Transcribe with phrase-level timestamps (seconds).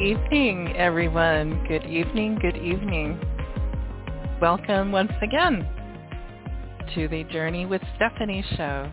[0.00, 1.62] Evening, everyone.
[1.68, 3.20] Good evening, good evening.
[4.40, 5.68] Welcome once again
[6.94, 8.90] to the Journey with Stephanie show.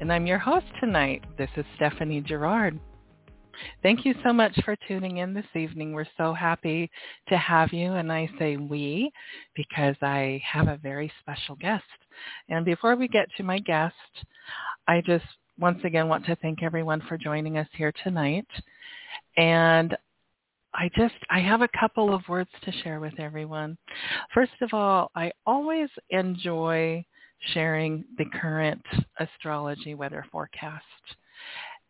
[0.00, 1.22] And I'm your host tonight.
[1.38, 2.80] This is Stephanie Gerard.
[3.84, 5.92] Thank you so much for tuning in this evening.
[5.92, 6.90] We're so happy
[7.28, 7.92] to have you.
[7.92, 9.12] And I say we
[9.54, 11.84] because I have a very special guest.
[12.48, 13.94] And before we get to my guest,
[14.88, 15.26] I just
[15.60, 18.48] once again want to thank everyone for joining us here tonight.
[19.36, 19.96] And
[20.74, 23.76] I just, I have a couple of words to share with everyone.
[24.32, 27.04] First of all, I always enjoy
[27.52, 28.82] sharing the current
[29.18, 30.84] astrology weather forecast.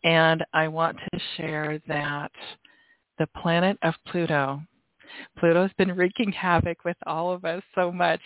[0.03, 2.33] And I want to share that
[3.19, 4.61] the planet of Pluto
[5.39, 8.21] Pluto's been wreaking havoc with all of us so much.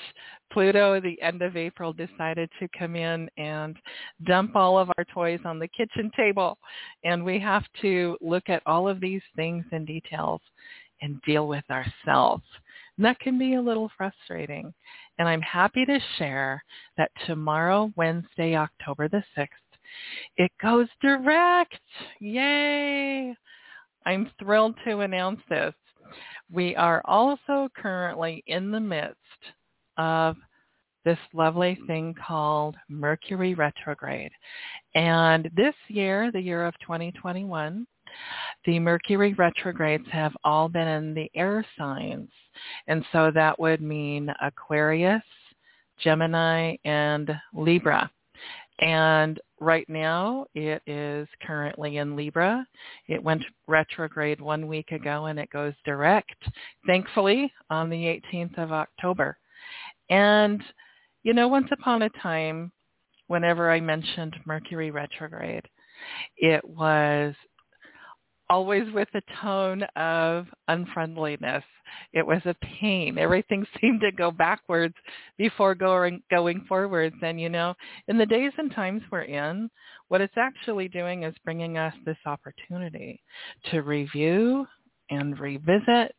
[0.53, 3.77] Pluto at the end of April decided to come in and
[4.25, 6.59] dump all of our toys on the kitchen table.
[7.05, 10.41] And we have to look at all of these things in details
[11.01, 12.45] and deal with ourselves.
[12.97, 14.75] And that can be a little frustrating.
[15.19, 16.63] And I'm happy to share
[16.97, 19.49] that tomorrow, Wednesday, October the 6th,
[20.37, 21.79] it goes direct.
[22.21, 23.35] Yay!
[24.05, 25.75] I'm thrilled to announce this.
[26.53, 29.17] We are also currently in the midst
[29.97, 30.37] of
[31.05, 34.33] this lovely thing called Mercury retrograde.
[34.95, 37.87] And this year, the year of 2021,
[38.65, 42.31] the Mercury retrogrades have all been in the air signs.
[42.87, 45.23] And so that would mean Aquarius,
[45.99, 48.11] Gemini, and Libra.
[48.81, 52.67] And right now it is currently in Libra.
[53.09, 56.37] It went retrograde one week ago and it goes direct,
[56.87, 59.37] thankfully, on the 18th of October.
[60.11, 60.63] And,
[61.25, 62.73] you know, once upon a time,
[63.27, 65.67] whenever I mentioned Mercury retrograde,
[66.37, 67.35] it was
[68.51, 71.65] always with a tone of unfriendliness.
[72.13, 73.19] It was a pain.
[73.19, 74.95] Everything seemed to go backwards
[75.37, 77.17] before going going forwards.
[77.23, 77.75] And you know,
[78.09, 79.71] in the days and times we're in,
[80.09, 83.23] what it's actually doing is bringing us this opportunity
[83.71, 84.67] to review
[85.11, 86.15] and revisit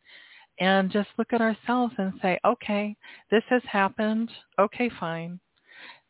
[0.59, 2.95] and just look at ourselves and say, okay,
[3.31, 4.29] this has happened.
[4.59, 5.39] Okay, fine.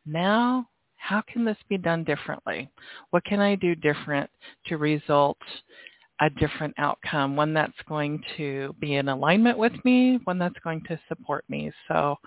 [0.05, 2.69] Now, how can this be done differently?
[3.11, 4.29] What can I do different
[4.67, 5.37] to result
[6.21, 10.81] a different outcome, one that's going to be in alignment with me, one that's going
[10.87, 11.71] to support me.
[11.87, 12.17] So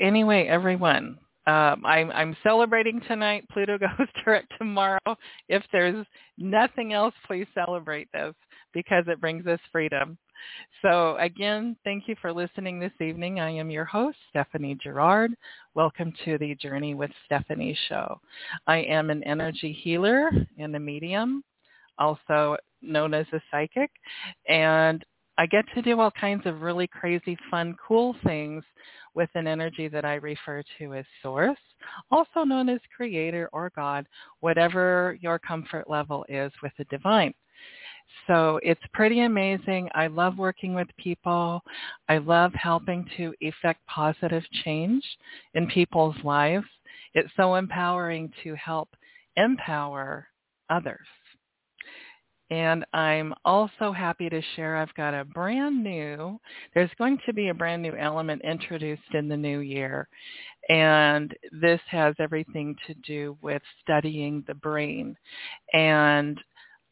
[0.00, 3.44] anyway, everyone, um, I'm, I'm celebrating tonight.
[3.52, 5.16] Pluto goes direct tomorrow.
[5.48, 6.04] If there's
[6.36, 8.34] nothing else, please celebrate this
[8.72, 10.18] because it brings us freedom.
[10.82, 13.40] So again, thank you for listening this evening.
[13.40, 15.32] I am your host, Stephanie Gerard.
[15.74, 18.20] Welcome to the Journey with Stephanie show.
[18.66, 21.44] I am an energy healer and a medium
[21.98, 22.56] also
[22.86, 23.90] known as a psychic.
[24.48, 25.04] And
[25.38, 28.64] I get to do all kinds of really crazy, fun, cool things
[29.14, 31.58] with an energy that I refer to as source,
[32.10, 34.06] also known as creator or God,
[34.40, 37.34] whatever your comfort level is with the divine.
[38.26, 39.88] So it's pretty amazing.
[39.94, 41.62] I love working with people.
[42.08, 45.04] I love helping to effect positive change
[45.54, 46.66] in people's lives.
[47.14, 48.88] It's so empowering to help
[49.36, 50.28] empower
[50.70, 51.06] others.
[52.50, 56.38] And I'm also happy to share I've got a brand new,
[56.74, 60.08] there's going to be a brand new element introduced in the new year.
[60.68, 65.16] And this has everything to do with studying the brain
[65.72, 66.38] and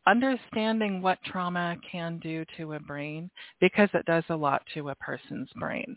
[0.06, 4.94] understanding what trauma can do to a brain because it does a lot to a
[4.96, 5.96] person's brain.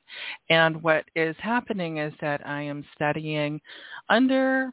[0.50, 3.60] And what is happening is that I am studying
[4.10, 4.72] under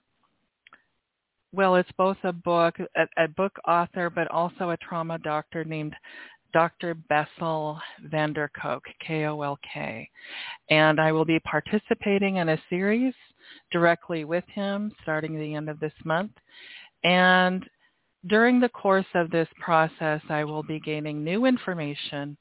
[1.55, 5.95] well, it's both a book, a, a, book author, but also a trauma doctor named
[6.53, 6.95] Dr.
[6.95, 10.09] Bessel van der Kolk, K-O-L-K.
[10.71, 13.15] And I will be participating in a series
[13.73, 16.33] directly with him starting the end of this month.
[17.03, 17.65] And
[18.27, 22.37] during the course of this process, I will be gaining new information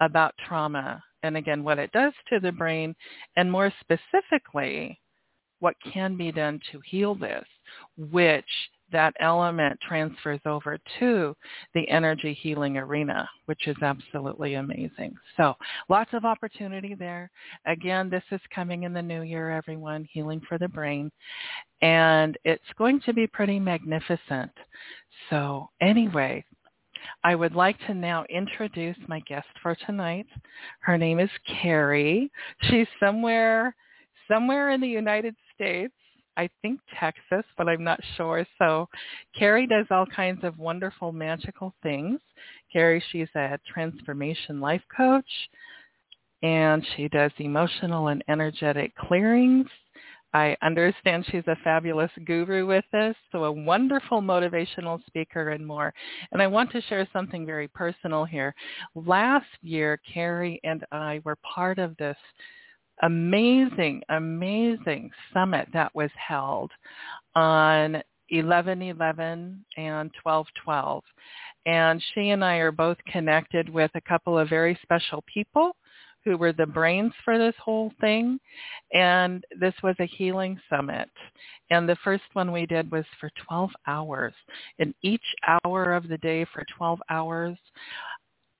[0.00, 2.94] about trauma and again, what it does to the brain
[3.36, 5.00] and more specifically,
[5.60, 7.44] what can be done to heal this,
[7.96, 8.44] which
[8.92, 11.34] that element transfers over to
[11.74, 15.14] the energy healing arena, which is absolutely amazing.
[15.36, 15.54] So
[15.88, 17.30] lots of opportunity there.
[17.66, 21.10] Again, this is coming in the new year, everyone, Healing for the Brain.
[21.80, 24.52] And it's going to be pretty magnificent.
[25.30, 26.44] So anyway,
[27.24, 30.26] I would like to now introduce my guest for tonight.
[30.80, 32.30] Her name is Kerri.
[32.62, 33.74] She's somewhere
[34.28, 35.92] somewhere in the United States.
[36.36, 38.46] I think Texas, but I'm not sure.
[38.58, 38.88] So
[39.38, 42.20] Kerri does all kinds of wonderful magical things.
[42.74, 45.24] Kerri, she's a transformation life coach
[46.42, 49.68] and she does emotional and energetic clearings.
[50.34, 55.92] I understand she's a fabulous guru with this, so a wonderful motivational speaker and more.
[56.32, 58.54] And I want to share something very personal here.
[58.94, 62.16] Last year, Kerri and I were part of this
[63.02, 66.70] amazing, amazing summit that was held
[67.34, 68.02] on
[68.32, 71.02] 11-11 and 12-12.
[71.66, 75.76] And she and I are both connected with a couple of very special people
[76.24, 78.38] who were the brains for this whole thing.
[78.92, 81.10] And this was a healing summit.
[81.70, 84.34] And the first one we did was for 12 hours.
[84.78, 85.24] In each
[85.64, 87.58] hour of the day for 12 hours,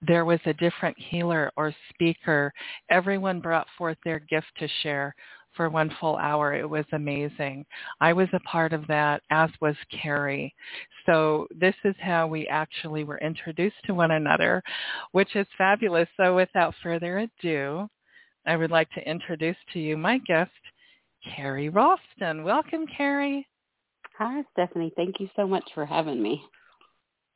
[0.06, 2.52] there was a different healer or speaker.
[2.90, 5.14] Everyone brought forth their gift to share
[5.56, 6.54] for one full hour.
[6.54, 7.64] It was amazing.
[8.00, 10.52] I was a part of that, as was Kerri.
[11.06, 14.62] So this is how we actually were introduced to one another,
[15.12, 16.08] which is fabulous.
[16.16, 17.88] So without further ado,
[18.46, 20.50] I would like to introduce to you my guest,
[21.24, 22.42] Kerri Ralston.
[22.42, 23.44] Welcome, Kerri.
[24.18, 24.92] Hi, Stephanie.
[24.96, 26.42] Thank you so much for having me.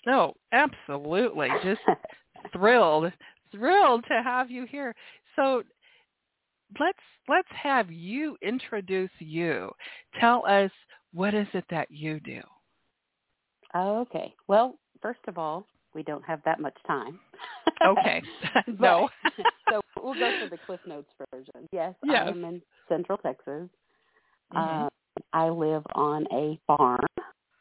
[0.09, 1.49] Oh, absolutely.
[1.65, 1.81] Just
[2.53, 3.13] thrilled,
[3.51, 4.95] thrilled to have you here.
[5.35, 5.63] So
[6.81, 6.99] let's
[7.29, 9.71] let's have you introduce you.
[10.21, 10.71] Tell us
[11.13, 12.41] what is it that you do.
[13.75, 14.35] Okay.
[14.49, 17.19] Well, first of all, we don't have that much time.
[17.87, 18.23] okay.
[18.79, 19.09] no.
[19.71, 21.69] so we'll go to the Cliff Notes version.
[21.73, 22.25] Yes, yes.
[22.27, 23.69] I am in Central Texas.
[24.55, 24.85] Mm-hmm.
[24.85, 24.89] Uh,
[25.33, 27.07] I live on a farm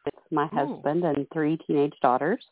[0.05, 1.07] with my husband Ooh.
[1.07, 2.43] and three teenage daughters.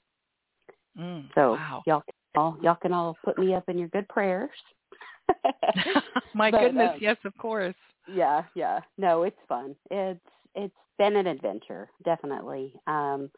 [0.97, 1.83] Mm, so wow.
[1.85, 2.03] y'all,
[2.35, 4.49] all, y'all can all put me up in your good prayers.
[6.33, 7.75] My but, goodness, um, yes, of course.
[8.07, 8.79] Yeah, yeah.
[8.97, 9.75] No, it's fun.
[9.89, 10.19] It's
[10.55, 12.73] it's been an adventure, definitely.
[12.87, 13.29] Um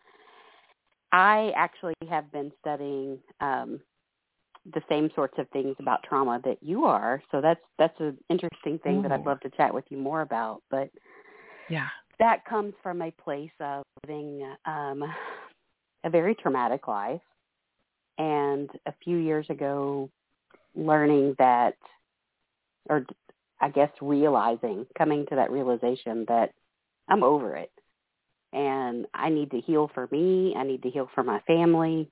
[1.11, 3.79] I actually have been studying um
[4.73, 7.21] the same sorts of things about trauma that you are.
[7.31, 9.01] So that's that's an interesting thing Ooh.
[9.03, 10.63] that I'd love to chat with you more about.
[10.71, 10.89] But
[11.69, 11.87] yeah,
[12.19, 15.03] that comes from a place of living um,
[16.03, 17.21] a very traumatic life,
[18.17, 20.09] and a few years ago,
[20.75, 21.75] learning that,
[22.89, 23.05] or
[23.61, 26.51] I guess realizing, coming to that realization that
[27.07, 27.71] I'm over it.
[28.53, 30.55] And I need to heal for me.
[30.57, 32.09] I need to heal for my family.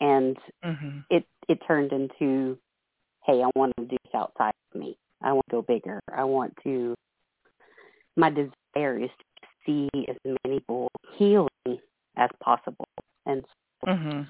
[0.00, 0.98] And mm-hmm.
[1.10, 2.58] it it turned into,
[3.24, 4.96] hey, I want to do this outside of me.
[5.22, 6.00] I want to go bigger.
[6.12, 6.94] I want to.
[8.16, 11.78] My desire is to see as many people healing
[12.16, 12.88] as possible.
[13.26, 13.44] And
[13.84, 14.22] so, mm-hmm.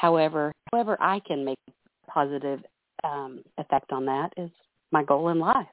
[0.00, 2.60] However, however I can make a positive
[3.04, 4.50] um, effect on that is
[4.92, 5.66] my goal in life.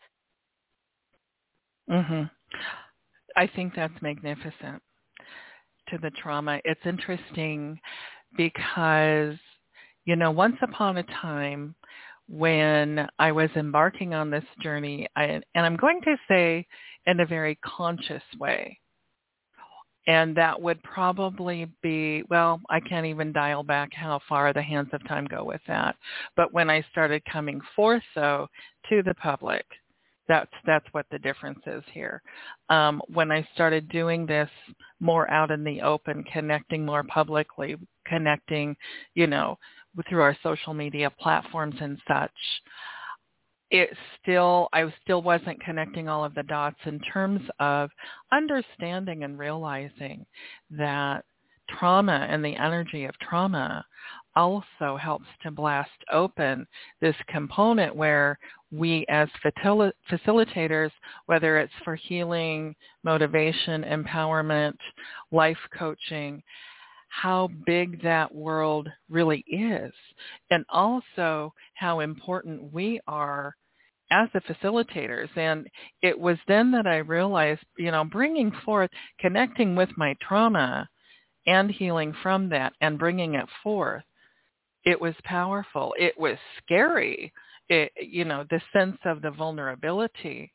[1.90, 2.30] Mhm.
[3.36, 4.82] I think that's magnificent.
[5.90, 7.80] To the trauma, it's interesting
[8.36, 9.38] because
[10.06, 11.76] you know, once upon a time
[12.28, 16.68] when I was embarking on this journey, I, and I'm going to say
[17.08, 18.80] in a very conscious way,
[20.08, 24.90] and that would probably be well i can't even dial back how far the hands
[24.94, 25.96] of time go with that.
[26.36, 28.48] But when i started coming forth though
[28.90, 29.66] to the public
[30.28, 32.22] that's that's what the difference is here.
[32.70, 34.50] Um, when i started doing this
[35.00, 37.76] more out in the open connecting more publicly
[38.08, 38.76] connecting
[39.14, 39.58] you know
[40.10, 42.32] through our social media platforms and such
[43.80, 43.90] it
[44.22, 47.90] still I still wasn't connecting all of the dots in terms of
[48.32, 50.26] understanding and realizing
[50.72, 51.26] that
[51.70, 53.86] trauma and the energy of trauma
[54.36, 56.68] also helps to blast open
[57.02, 58.38] this component where
[58.72, 60.92] we as facilitators,
[61.26, 64.76] whether it's for healing, motivation, empowerment,
[65.32, 66.44] life coaching,
[67.10, 69.94] how big that world really is
[70.52, 73.56] and also how important we are
[74.16, 75.30] as the facilitators.
[75.38, 75.68] And
[76.02, 80.90] it was then that i realized you know bringing forth connecting with my trauma
[81.48, 84.04] and healing from that and bringing it forth
[84.86, 85.96] it was powerful.
[86.00, 87.34] It was scary.
[87.70, 90.54] It you know the sense of the vulnerability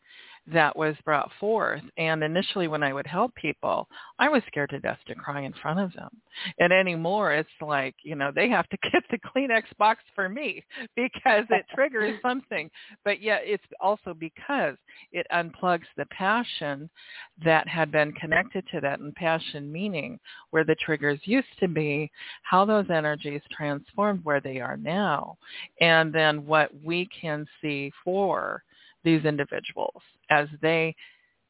[0.53, 1.83] that was brought forth.
[1.97, 3.87] And initially when I would help people,
[4.19, 6.11] I was scared to death to cry in front of them.
[6.59, 10.65] And anymore, it's like, you know, they have to get the Kleenex box for me
[10.97, 12.71] because it triggers something.
[13.05, 14.77] But yet it's also because
[15.13, 16.89] it unplugs the passion
[17.45, 20.19] that had been connected to that and passion meaning
[20.51, 22.11] where the triggers used to be,
[22.43, 25.37] how those energies transformed where they are now,
[25.81, 28.63] and then what we can see for
[29.05, 30.95] these individuals as they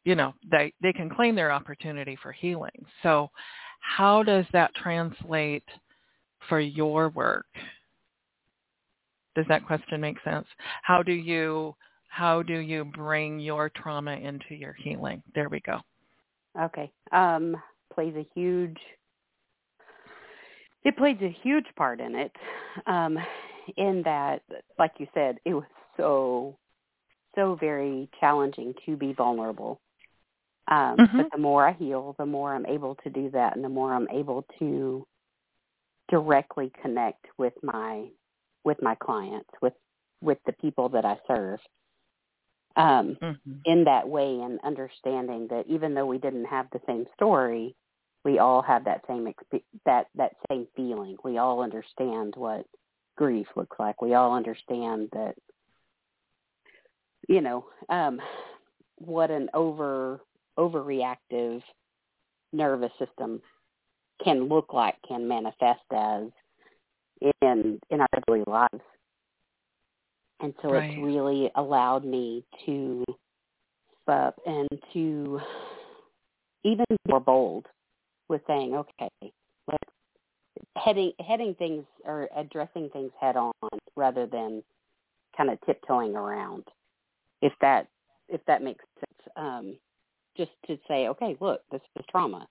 [0.04, 2.86] you know, they, they can claim their opportunity for healing.
[3.02, 3.30] So
[3.80, 5.64] how does that translate
[6.48, 7.46] for your work?
[9.36, 10.46] Does that question make sense?
[10.82, 11.74] How do you
[12.08, 15.22] how do you bring your trauma into your healing?
[15.34, 15.78] There we go.
[16.60, 16.90] Okay.
[17.12, 17.56] Um,
[17.94, 18.76] plays a huge
[20.82, 22.32] it plays a huge part in it.
[22.86, 23.18] Um,
[23.76, 24.42] in that,
[24.78, 25.64] like you said, it was
[25.96, 26.56] so
[27.34, 29.80] so very challenging to be vulnerable.
[30.68, 31.16] Um, Mhm.
[31.16, 33.92] But the more I heal, the more I'm able to do that, and the more
[33.92, 35.06] I'm able to
[36.08, 38.10] directly connect with my
[38.64, 39.74] with my clients, with
[40.22, 41.60] with the people that I serve.
[42.76, 43.60] Um, Mhm.
[43.64, 47.74] in that way, and understanding that even though we didn't have the same story,
[48.24, 51.16] we all have that same exp- that that same feeling.
[51.24, 52.66] We all understand what
[53.16, 54.00] grief looks like.
[54.00, 55.36] We all understand that
[57.30, 58.20] you know um,
[58.98, 60.20] what an over
[60.58, 61.62] overreactive
[62.52, 63.40] nervous system
[64.22, 66.24] can look like, can manifest as
[67.40, 68.82] in in our daily lives.
[70.40, 70.90] And so Right.
[70.90, 73.04] it's really allowed me to
[74.08, 75.40] up and to
[76.64, 77.66] even be more bold
[78.28, 79.32] with saying, okay,
[79.68, 79.94] let's
[80.76, 83.52] heading heading things or addressing things head on
[83.96, 84.62] rather than
[85.36, 86.64] kind of tiptoeing around.
[87.42, 87.88] If that
[88.28, 89.32] if that makes sense.
[89.36, 89.76] Um,
[90.36, 92.46] just to say, okay, look, this is trauma,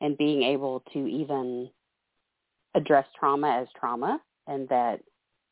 [0.00, 1.68] and being able to even
[2.74, 5.00] address trauma as trauma, and that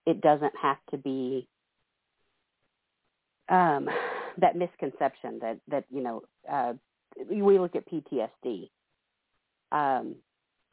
[0.06, 1.46] it doesn't have to be
[3.48, 3.88] um,
[4.38, 6.72] that misconception that that you know uh,
[7.30, 8.70] we look at PTSD.
[9.72, 10.16] Um,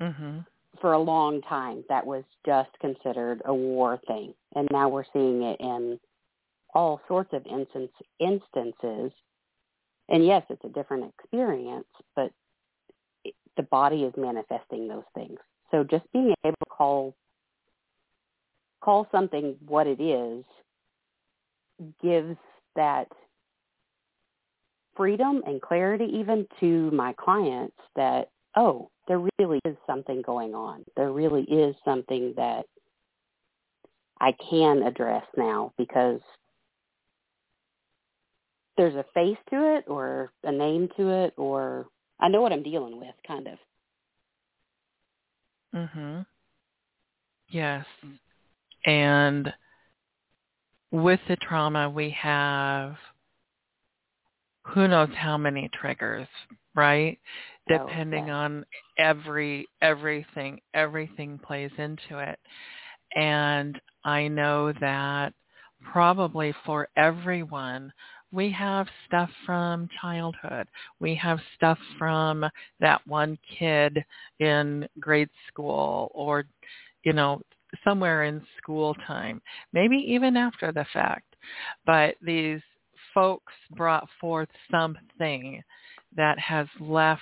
[0.02, 0.46] Mhm.
[0.80, 5.42] for a long time, that was just considered a war thing, and now we're seeing
[5.44, 6.00] it in
[6.74, 9.12] all sorts of instance, instances.
[10.10, 12.32] And yes, it's a different experience, but
[13.24, 15.38] it, the body is manifesting those things.
[15.72, 17.16] So just being able to call
[18.82, 20.46] call something what it is
[22.02, 22.38] gives
[22.76, 23.08] that
[24.96, 30.84] freedom and clarity even to my clients that oh there really is something going on
[30.96, 32.66] there really is something that
[34.20, 36.20] i can address now because
[38.78, 41.88] there's a face to it or a name to it or
[42.20, 43.58] i know what i'm dealing with kind of
[45.74, 46.26] Mhm.
[47.50, 47.86] Yes.
[48.86, 49.54] And
[50.92, 52.98] with the trauma we have
[54.66, 56.28] who knows how many triggers,
[56.76, 57.20] right?
[57.72, 58.66] Oh, Depending on
[58.98, 62.40] every everything everything plays into it.
[63.16, 65.34] And I know that
[65.92, 67.92] probably for everyone
[68.32, 70.68] we have stuff from childhood.
[71.00, 72.46] We have stuff from
[72.80, 74.04] that one kid
[74.40, 76.46] in grade school or
[77.04, 77.42] you know
[77.84, 79.42] somewhere in school time,
[79.74, 81.36] maybe even after the fact.
[81.86, 82.62] But these
[83.14, 85.64] folks brought forth something
[86.16, 87.22] that has left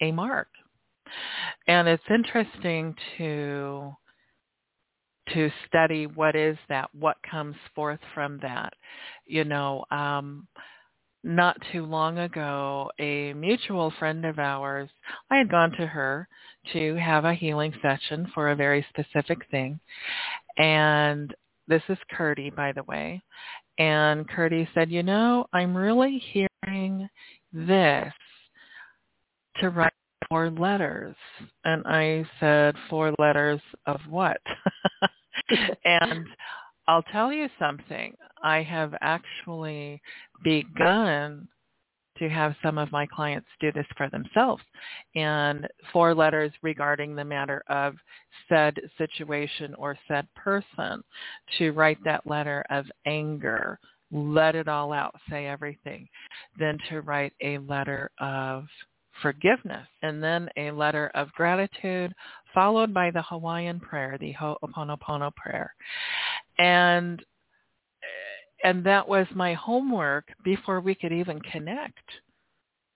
[0.00, 0.48] a mark.
[1.66, 3.92] And it's interesting to
[5.32, 8.72] to study what is that, what comes forth from that.
[9.26, 10.46] You know, um
[11.24, 14.90] not too long ago, a mutual friend of ours,
[15.30, 16.28] I had gone to her
[16.74, 19.80] to have a healing session for a very specific thing.
[20.58, 21.34] And
[21.66, 23.22] this is Curdy, by the way.
[23.78, 27.08] And Curdy said, you know, I'm really hearing
[27.52, 28.12] this
[29.60, 29.92] to write
[30.28, 31.16] four letters.
[31.64, 34.40] And I said, four letters of what?
[35.84, 36.26] and
[36.86, 38.14] I'll tell you something.
[38.42, 40.00] I have actually
[40.42, 41.48] begun
[42.18, 44.62] to have some of my clients do this for themselves.
[45.14, 47.94] And four letters regarding the matter of
[48.48, 51.02] said situation or said person
[51.58, 53.78] to write that letter of anger,
[54.12, 56.08] let it all out, say everything.
[56.58, 58.66] Then to write a letter of
[59.22, 62.12] forgiveness and then a letter of gratitude
[62.52, 65.74] followed by the Hawaiian prayer, the Ho'oponopono prayer.
[66.58, 67.24] And
[68.62, 71.98] and that was my homework before we could even connect.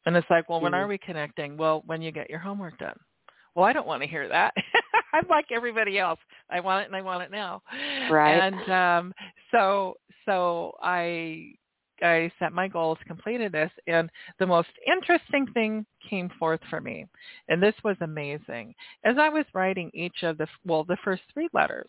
[0.07, 1.59] And it's like, well, when are we connecting?
[1.59, 2.99] Well, when you get your homework done.
[3.55, 4.55] Well, I don't want to hear that.
[5.13, 6.21] I'm like everybody else.
[6.49, 7.63] I want it and I want it now.
[8.11, 8.41] Right.
[8.41, 9.15] And um
[9.51, 11.53] so so I
[12.03, 17.07] I set my goals, completed this, and the most interesting thing came forth for me.
[17.49, 18.75] And this was amazing.
[19.05, 21.89] As I was writing each of the well, the first three letters,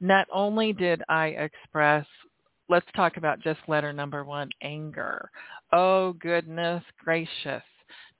[0.00, 2.06] not only did I express
[2.70, 5.28] let's talk about just letter number one, anger.
[5.72, 7.62] oh goodness gracious,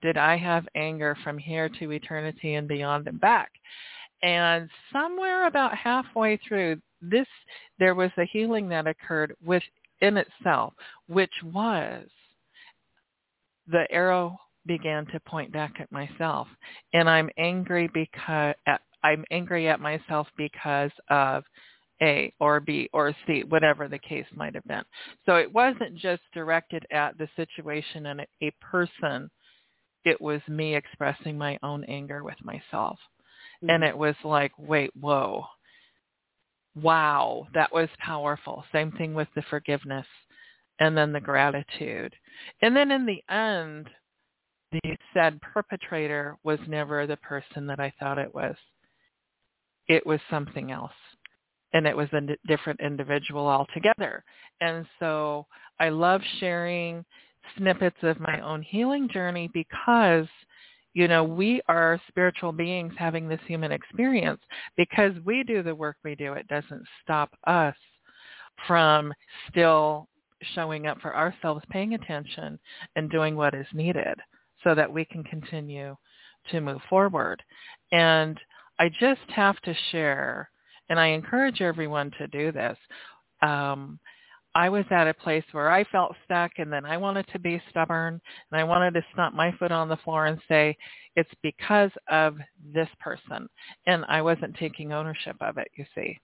[0.03, 3.53] did I have anger from here to eternity and beyond and back?
[4.23, 7.29] And somewhere about halfway through this,
[7.79, 9.35] there was a healing that occurred
[10.01, 10.73] within itself,
[11.09, 12.07] which was
[13.67, 16.47] the arrow began to point back at myself.
[16.93, 18.55] And I'm angry because
[19.03, 21.45] I'm angry at myself because of
[22.03, 24.85] A or B or C, whatever the case might have been.
[25.27, 29.31] So it wasn't just directed at the situation and a person.
[30.05, 32.99] It was me expressing my own anger with myself.
[33.63, 33.71] Mm-hmm.
[33.71, 35.45] And it was like, wait, whoa.
[36.75, 38.65] Wow, that was powerful.
[38.73, 40.07] Same thing with the forgiveness
[40.79, 42.15] and then the gratitude.
[42.63, 43.89] And then in the end,
[44.73, 48.57] the said perpetrator was never the person that I thought it was.
[49.89, 50.93] It was something else.
[51.73, 54.25] And it was a different individual altogether.
[54.61, 55.47] And so
[55.79, 57.05] I love sharing
[57.57, 60.27] snippets of my own healing journey because,
[60.93, 64.41] you know, we are spiritual beings having this human experience.
[64.77, 67.77] Because we do the work we do, it doesn't stop us
[68.67, 69.13] from
[69.49, 70.09] still
[70.55, 72.59] showing up for ourselves, paying attention,
[72.97, 74.15] and doing what is needed
[74.65, 75.97] so that we can continue
[76.51, 77.43] to move forward.
[77.93, 78.39] And
[78.79, 80.51] I just have to share,
[80.89, 82.77] and I encourage everyone to do this.
[83.43, 83.99] Um,
[84.55, 87.63] I was at a place where I felt stuck and then I wanted to be
[87.71, 90.77] stubborn and I wanted to stomp my foot on the floor and say,
[91.15, 92.37] it's because of
[92.73, 93.49] this person.
[93.87, 96.19] And I wasn't taking ownership of it, you see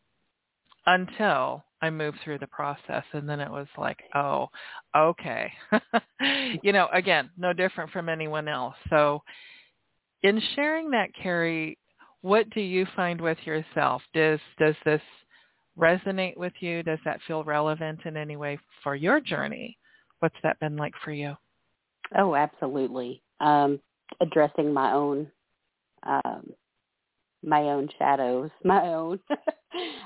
[0.87, 4.49] until I moved through the process and then it was like, oh,
[4.97, 5.53] okay.
[6.63, 8.77] you know, again, no different from anyone else.
[8.89, 9.23] So
[10.23, 11.77] in sharing that, Kerri,
[12.23, 14.03] what do you find with yourself?
[14.15, 15.03] Does does this
[15.79, 16.83] resonate with you?
[16.83, 19.77] Does that feel relevant in any way for your journey?
[20.21, 21.35] What's that been like for you?
[22.17, 23.23] Oh, absolutely.
[23.41, 23.81] Um,
[24.21, 25.31] addressing my own
[26.05, 26.51] um,
[27.43, 29.21] my own shadows, my own.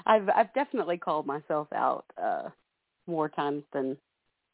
[0.06, 2.48] I've I've definitely called myself out uh
[3.06, 3.96] more times than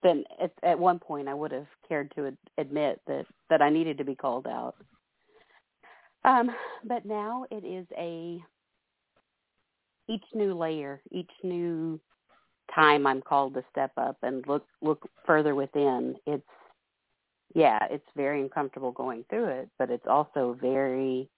[0.03, 3.71] than at, at one point I would have cared to ad- admit that that I
[3.71, 4.75] needed to be called out.
[6.25, 6.51] Um,
[6.85, 8.43] but now it is a
[10.09, 12.01] each new layer, each new
[12.75, 16.17] time I'm called to step up and look look further within.
[16.27, 16.43] It's
[17.55, 21.29] yeah, it's very uncomfortable going through it, but it's also very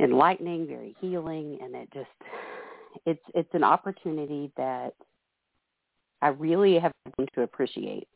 [0.00, 2.10] enlightening, very healing, and it just
[3.06, 4.94] it's it's an opportunity that
[6.22, 8.08] I really have come to appreciate.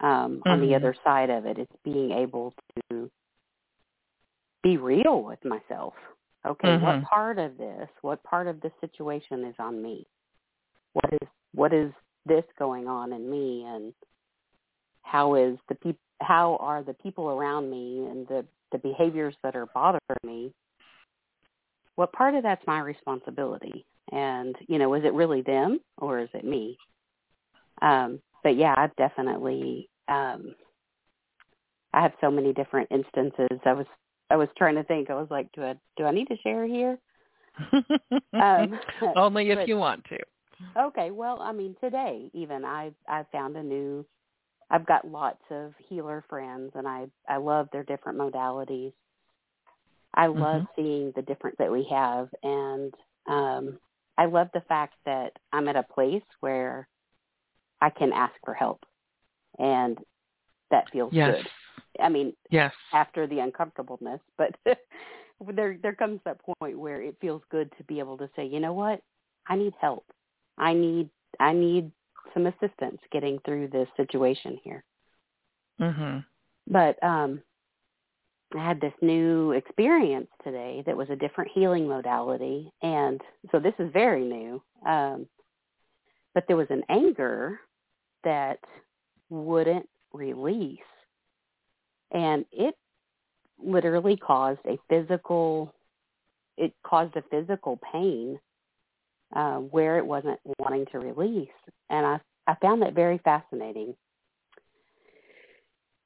[0.00, 0.48] Um, mm-hmm.
[0.48, 0.74] On the mm-hmm.
[0.74, 2.52] other side of it, it's being able
[2.90, 3.10] to
[4.62, 5.94] be real with myself.
[6.46, 6.84] Okay, mm-hmm.
[6.84, 10.06] what part of this, what part of this situation is on me?
[10.92, 11.92] What is what is
[12.26, 13.94] this going on in me, and
[15.02, 19.56] how is the peop- how are the people around me and the the behaviors that
[19.56, 20.52] are bothering me?
[21.96, 23.86] What part of that's my responsibility?
[24.12, 26.76] And you know is it really them or is it me?
[27.80, 30.54] Um but yeah i've definitely um
[31.94, 33.58] i have so many different instances.
[33.64, 33.86] I was
[34.30, 36.66] i was trying to think i was like do i do i need to share
[36.66, 36.98] here
[38.32, 38.78] um
[39.16, 40.18] only if but, you want to
[40.76, 44.04] okay well i mean today even i i found a new
[44.70, 48.92] i've got lots of healer friends and i i love their different modalities
[50.14, 50.80] I love mm-hmm.
[50.80, 52.94] seeing the difference that we have, and
[53.26, 53.78] um,
[54.16, 56.88] I love the fact that I'm at a place where
[57.80, 58.84] I can ask for help,
[59.58, 59.98] and
[60.70, 61.34] that feels yes.
[61.36, 61.48] good.
[62.02, 64.54] I mean, yes, after the uncomfortableness, but
[65.54, 68.60] there there comes that point where it feels good to be able to say, you
[68.60, 69.00] know what,
[69.46, 70.04] I need help.
[70.58, 71.08] I need
[71.40, 71.90] I need
[72.32, 74.84] some assistance getting through this situation here.
[75.80, 76.24] Mhm.
[76.66, 77.42] But um
[78.54, 82.72] I had this new experience today that was a different healing modality.
[82.82, 84.62] And so this is very new.
[84.86, 85.26] Um,
[86.34, 87.60] but there was an anger
[88.22, 88.58] that
[89.28, 90.78] wouldn't release.
[92.14, 92.74] And it
[93.62, 95.74] literally caused a physical,
[96.56, 98.38] it caused a physical pain
[99.34, 101.48] uh, where it wasn't wanting to release.
[101.90, 103.94] And I, I found that very fascinating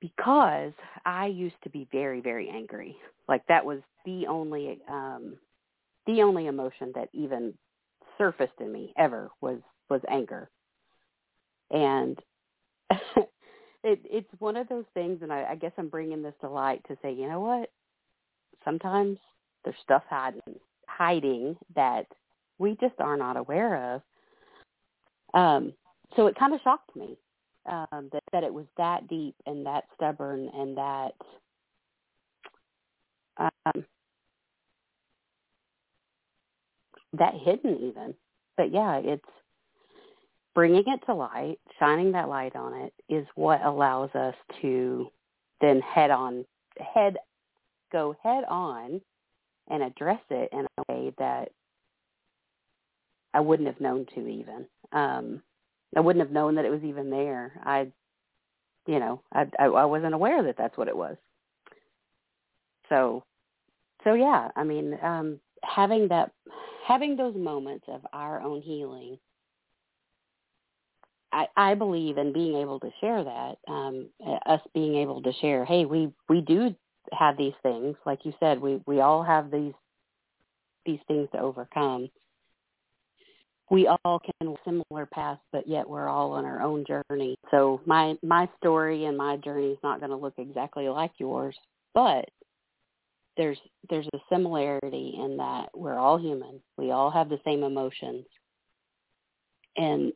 [0.01, 0.73] because
[1.05, 2.97] I used to be very, very angry.
[3.29, 5.37] Like that was the only um
[6.07, 7.53] the only emotion that even
[8.17, 9.59] surfaced in me ever was
[9.91, 10.49] was anger.
[11.71, 12.19] And
[13.85, 16.83] it it's one of those things and I, I guess I'm bringing this to light
[16.89, 17.71] to say, you know what?
[18.65, 19.19] Sometimes
[19.65, 20.41] there's stuff hiding
[20.87, 22.07] hiding that
[22.59, 24.03] we just are not aware of.
[25.35, 25.73] Um
[26.17, 27.17] so it kind of shocked me
[27.69, 31.13] um, that that it was that deep and that stubborn and that
[33.37, 33.85] um,
[37.13, 38.15] that hidden even.
[38.57, 39.25] But yeah, it's
[40.59, 45.07] bringing it to light, shining that light on it is what allows us to
[45.61, 46.45] then head on
[46.81, 47.17] head
[47.93, 49.01] go head on
[49.71, 51.51] and address it in a way that
[53.33, 54.67] I wouldn't have known to even.
[54.91, 55.43] Um,
[55.95, 57.53] I wouldn't have known that it was even there.
[57.65, 57.87] I,
[58.89, 61.17] you know, I, I, I wasn't aware that that's what it was.
[62.89, 63.23] So,
[64.03, 66.33] so yeah, I mean, um, having that,
[66.85, 69.21] having those moments of our own healing,
[71.33, 73.59] I, I believe in being able to share that.
[73.69, 74.09] Um,
[74.47, 76.75] us being able to share, hey, we we do
[77.13, 79.75] have these things, like you said, we we all have these
[80.87, 82.09] these things to overcome
[83.71, 87.37] we all can similar paths, but yet we're all on our own journey.
[87.51, 91.57] So my my story and my journey is not going to look exactly like yours,
[91.95, 92.25] but
[93.37, 93.59] there's
[93.91, 96.61] there's a similarity in that we're all human.
[96.77, 98.25] We all have the same emotions.
[99.77, 100.13] And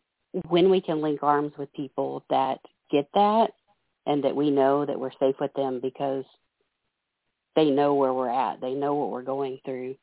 [0.49, 2.59] when we can link arms with people that
[2.91, 3.51] get that
[4.07, 6.25] and that we know that we're safe with them because
[7.55, 9.95] they know where we're at, they know what we're going through,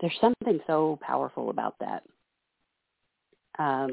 [0.00, 2.02] there's something so powerful about that.
[3.58, 3.90] Um,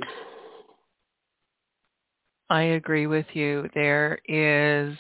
[2.50, 3.68] I agree with you.
[3.74, 4.96] There is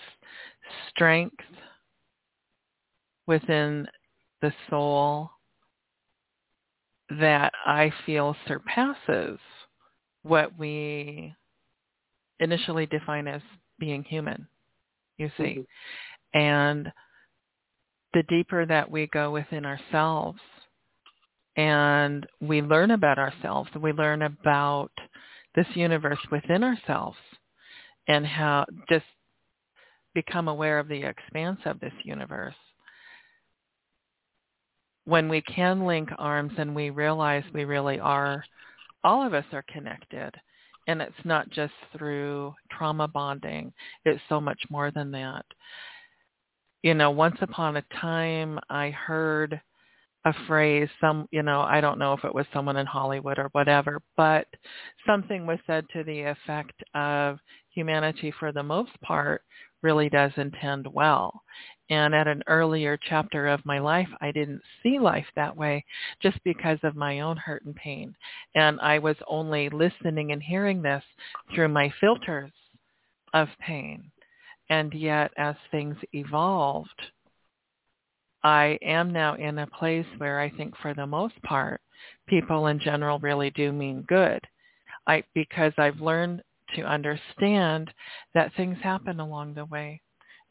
[0.89, 1.43] strength
[3.27, 3.87] within
[4.41, 5.29] the soul
[7.19, 9.39] that I feel surpasses
[10.23, 11.33] what we
[12.39, 13.41] initially define as
[13.79, 14.47] being human,
[15.17, 15.43] you see.
[15.43, 16.39] Mm-hmm.
[16.39, 16.91] And
[18.13, 20.39] the deeper that we go within ourselves,
[21.57, 23.69] and we learn about ourselves.
[23.79, 24.91] We learn about
[25.55, 27.17] this universe within ourselves
[28.07, 29.05] and how just
[30.13, 32.55] become aware of the expanse of this universe.
[35.05, 38.43] When we can link arms and we realize we really are,
[39.03, 40.31] all of us are connected.
[40.87, 43.73] And it's not just through trauma bonding.
[44.03, 45.45] It's so much more than that.
[46.83, 49.59] You know, once upon a time I heard
[50.25, 53.47] a phrase some you know i don't know if it was someone in hollywood or
[53.51, 54.47] whatever but
[55.05, 57.37] something was said to the effect of
[57.69, 59.43] humanity for the most part
[59.83, 61.41] really does intend well
[61.89, 65.83] and at an earlier chapter of my life i didn't see life that way
[66.21, 68.15] just because of my own hurt and pain.
[68.55, 71.03] And i was only listening and hearing this
[71.53, 72.51] through my filters
[73.33, 74.11] of pain.
[74.69, 77.01] And yet as things evolved
[78.45, 81.81] I am now in a place where I think for the most part,
[82.27, 84.39] people in general really do mean good.
[85.07, 86.43] I because I've learned
[86.75, 87.91] to understand
[88.35, 89.99] that things happen along the way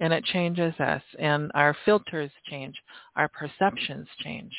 [0.01, 2.75] and it changes us and our filters change,
[3.17, 4.53] our perceptions change.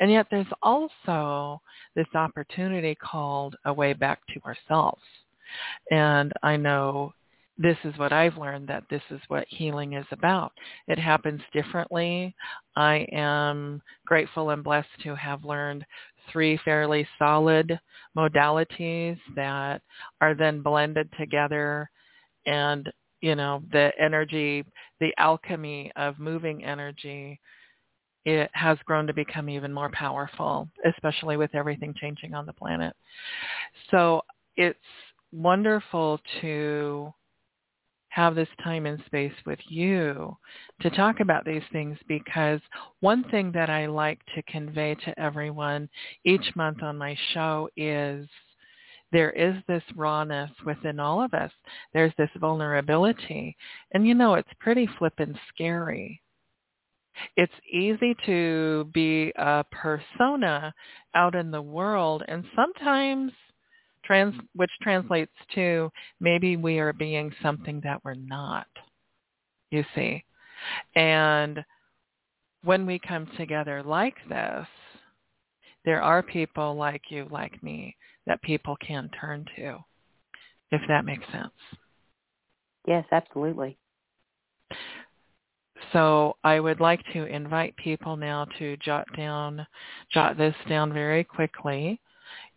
[0.00, 1.60] And yet there's also
[1.96, 5.02] this opportunity called a way back to ourselves.
[5.90, 7.12] And I know
[7.56, 10.52] this is what I've learned that this is what healing is about.
[10.88, 12.34] It happens differently.
[12.76, 15.86] I am grateful and blessed to have learned
[16.32, 17.78] three fairly solid
[18.16, 19.82] modalities that
[20.20, 21.90] are then blended together
[22.46, 22.92] and
[23.24, 24.62] you know the energy
[25.00, 27.40] the alchemy of moving energy
[28.26, 32.94] it has grown to become even more powerful especially with everything changing on the planet.
[33.90, 34.22] So
[34.56, 34.78] it's
[35.32, 37.12] wonderful to
[38.10, 40.36] have this time and space with you
[40.82, 42.60] to talk about these things because
[43.00, 45.88] one thing that I like to convey to everyone
[46.24, 48.28] each month on my show is
[49.14, 51.52] there is this rawness within all of us.
[51.92, 53.56] There's this vulnerability.
[53.92, 56.20] And you know, it's pretty flippin' scary.
[57.36, 60.74] It's easy to be a persona
[61.14, 63.30] out in the world and sometimes
[64.04, 68.66] trans, which translates to maybe we are being something that we're not,
[69.70, 70.24] you see.
[70.96, 71.64] And
[72.64, 74.66] when we come together like this,
[75.84, 77.94] there are people like you, like me,
[78.26, 79.78] that people can turn to,
[80.70, 81.52] if that makes sense.
[82.86, 83.76] Yes, absolutely.
[85.92, 89.66] So I would like to invite people now to jot down,
[90.12, 92.00] jot this down very quickly.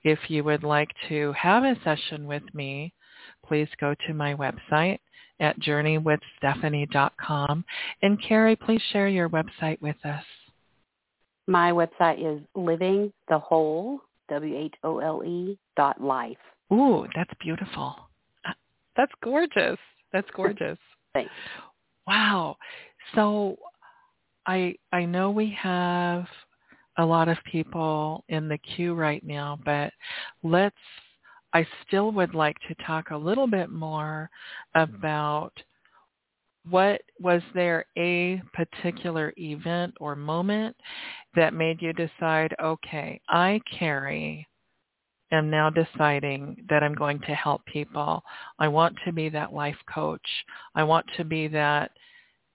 [0.03, 2.93] If you would like to have a session with me,
[3.45, 4.99] please go to my website
[5.39, 7.65] at journeywithstephanie.com.
[8.01, 10.23] And Kerri, please share your website with us.
[11.47, 13.39] My website is living the
[14.83, 16.37] whole, dot life.
[16.71, 17.95] Ooh, that's beautiful.
[18.45, 18.53] Uh,
[18.95, 19.77] that's gorgeous.
[20.11, 20.77] That's gorgeous.
[21.13, 21.31] Thanks.
[22.05, 22.57] Wow.
[23.15, 23.57] So
[24.45, 26.25] I I know we have
[26.97, 29.93] a lot of people in the queue right now, but
[30.43, 30.75] let's
[31.53, 34.29] I still would like to talk a little bit more
[34.75, 35.53] about
[36.69, 40.75] what was there a particular event or moment
[41.35, 44.45] that made you decide, okay, I Kerri
[45.31, 48.23] am now deciding that I'm going to help people.
[48.59, 50.27] I want to be that life coach.
[50.75, 51.91] I want to be that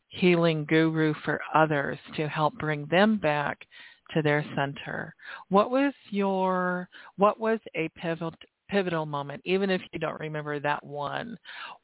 [0.09, 3.59] healing guru for others to help bring them back
[4.15, 5.15] to their center.
[5.49, 8.35] What was your what was a pivotal
[8.69, 11.39] pivotal moment even if you don't remember that one?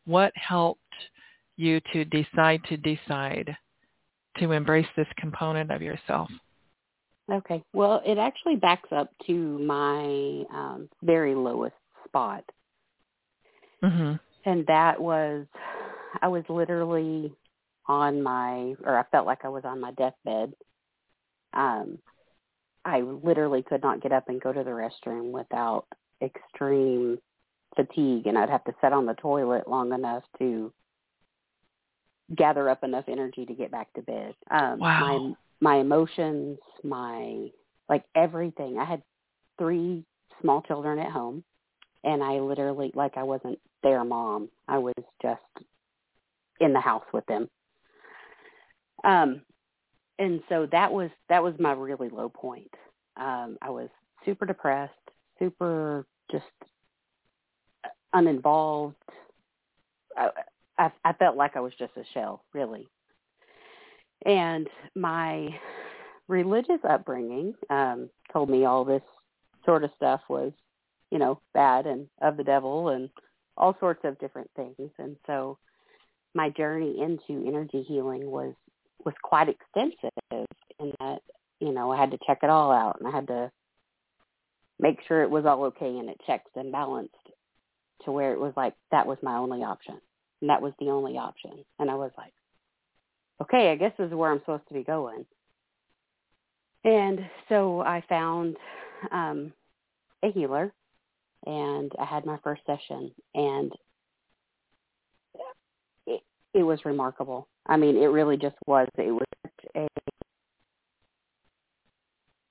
[0.05, 0.83] What helped
[1.59, 3.57] you to decide to decide
[4.39, 6.31] to embrace this component of yourself?
[7.31, 7.63] Okay.
[7.75, 11.75] Well, it actually backs up to my um, very lowest
[12.07, 12.45] spot.
[13.85, 14.15] Mm-hmm.
[14.49, 15.47] And that was,
[16.23, 17.33] I was literally
[17.87, 20.55] on my, or I felt like I was on my deathbed.
[21.53, 21.99] Um,
[22.85, 25.87] I literally could not get up and go to the restroom without
[26.23, 27.19] extreme
[27.77, 30.73] fatigue, and I'd have to sit on the toilet long enough to
[32.35, 34.35] gather up enough energy to get back to bed.
[34.51, 35.01] Um, wow.
[35.01, 37.49] My my emotions, my
[37.89, 38.79] like everything.
[38.79, 39.03] I had
[39.59, 40.05] three
[40.41, 41.43] small children at home,
[42.05, 44.51] and I literally like I wasn't their mom.
[44.67, 45.41] I was just
[46.61, 47.49] in the house with them.
[49.05, 49.43] Um,
[50.19, 52.73] and so that was that was my really low point.
[53.17, 53.89] Um, I was
[54.25, 54.93] super depressed,
[55.39, 56.45] super just
[58.13, 58.97] uninvolved.
[60.17, 60.31] I,
[60.79, 62.87] I, I felt like I was just a shell, really.
[64.25, 65.49] And my
[66.29, 69.03] religious upbringing um, told me all this
[69.65, 70.53] sort of stuff was,
[71.11, 73.11] you know, bad and of the devil and
[73.57, 74.91] all sorts of different things.
[74.99, 75.59] And so
[76.35, 78.55] my journey into energy healing was
[79.05, 80.47] was quite extensive
[80.81, 81.21] in that,
[81.61, 83.51] you know, I had to check it all out and I had to
[84.81, 87.15] make sure it was all okay and it checked and balanced
[88.05, 90.01] to where it was like that was my only option.
[90.41, 91.65] And that was the only option.
[91.79, 92.33] And I was like,
[93.43, 95.25] okay, I guess this is where I'm supposed to be going.
[96.85, 98.57] And so I found
[99.11, 99.53] um,
[100.23, 100.73] a healer,
[101.47, 103.73] and I had my first session, and
[106.07, 106.23] it,
[106.55, 107.49] it was remarkable.
[107.67, 108.89] I mean, it really just was.
[108.97, 109.89] It was such a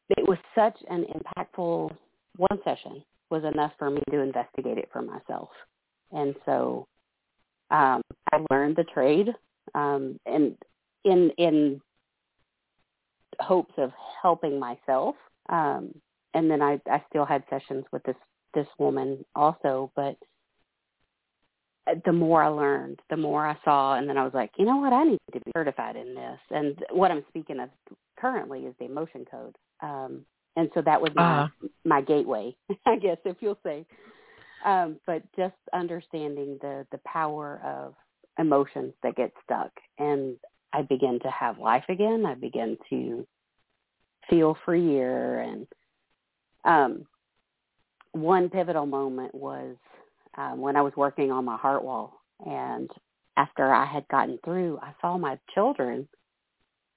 [0.09, 1.91] it was such an impactful
[2.37, 5.49] one session was enough for me to investigate it for myself.
[6.11, 6.87] And so
[7.71, 8.01] um,
[8.31, 9.29] I learned the trade
[9.75, 10.55] um, and
[11.03, 11.81] in in
[13.39, 15.15] hopes of helping myself.
[15.49, 15.93] Um,
[16.33, 18.15] and then I, I still had sessions with this
[18.53, 20.17] this woman also, but
[22.05, 24.77] the more I learned, the more I saw, and then I was like, you know
[24.77, 26.39] what, I need to be certified in this.
[26.51, 27.69] And what I'm speaking of
[28.19, 29.55] currently is the emotion code.
[29.81, 30.25] Um,
[30.55, 31.67] and so that was my uh-huh.
[31.85, 33.85] my gateway, I guess, if you'll say.
[34.65, 37.93] Um, but just understanding the the power of
[38.39, 40.37] emotions that get stuck, and
[40.73, 42.25] I begin to have life again.
[42.25, 43.25] I begin to
[44.29, 45.39] feel freer.
[45.39, 45.67] And
[46.65, 47.05] um,
[48.11, 49.75] one pivotal moment was
[50.37, 52.21] um, when I was working on my heart wall.
[52.45, 52.89] And
[53.37, 56.07] after I had gotten through, I saw my children,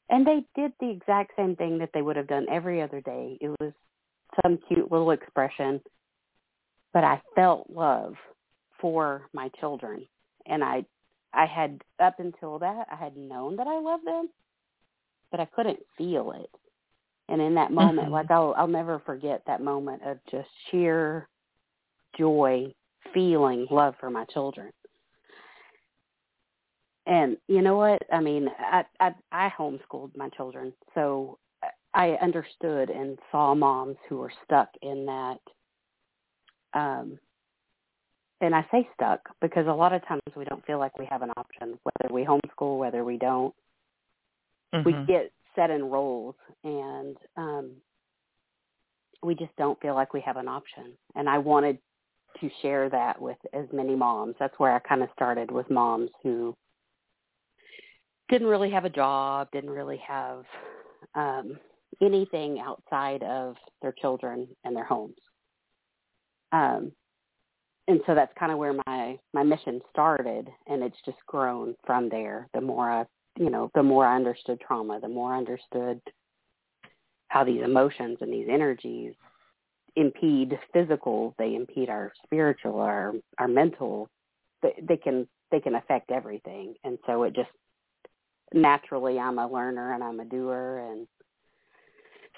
[0.08, 3.38] and they did the exact same thing that they would have done every other day.
[3.40, 3.72] It was
[4.42, 5.80] some cute little expression,
[6.92, 8.14] but I felt love
[8.80, 10.06] for my children.
[10.46, 10.84] And I
[11.32, 14.28] I had up until that I had known that I loved them,
[15.30, 16.50] but I couldn't feel it.
[17.28, 18.12] And in that moment, mm-hmm.
[18.12, 21.28] like I'll I'll never forget that moment of just sheer
[22.18, 22.74] joy,
[23.14, 24.72] feeling love for my children.
[27.06, 28.02] And you know what?
[28.12, 31.38] I mean, I I, I homeschooled my children, so
[31.94, 35.38] I understood and saw moms who were stuck in that
[36.74, 37.18] um
[38.40, 41.22] and I say stuck because a lot of times we don't feel like we have
[41.22, 43.54] an option, whether we homeschool, whether we don't.
[44.74, 44.86] Mm-hmm.
[44.86, 47.70] We get set in roles and um,
[49.22, 50.92] we just don't feel like we have an option.
[51.16, 51.78] And I wanted
[52.40, 54.36] to share that with as many moms.
[54.38, 56.56] That's where I kind of started with moms who
[58.30, 60.44] didn't really have a job, didn't really have
[61.14, 61.58] um,
[62.00, 65.16] anything outside of their children and their homes.
[66.52, 66.92] Um,
[67.88, 72.08] and so that's kind of where my my mission started and it's just grown from
[72.08, 73.04] there the more i
[73.36, 76.00] you know the more i understood trauma the more i understood
[77.28, 79.14] how these emotions and these energies
[79.96, 84.08] impede physical they impede our spiritual our our mental
[84.62, 87.50] they, they can they can affect everything, and so it just
[88.52, 91.06] naturally I'm a learner and I'm a doer, and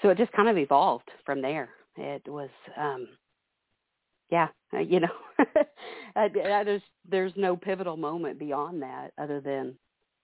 [0.01, 1.69] so it just kind of evolved from there.
[1.95, 3.07] It was, um,
[4.33, 5.11] yeah, uh, you know,
[6.15, 9.75] I, I just there's no pivotal moment beyond that other than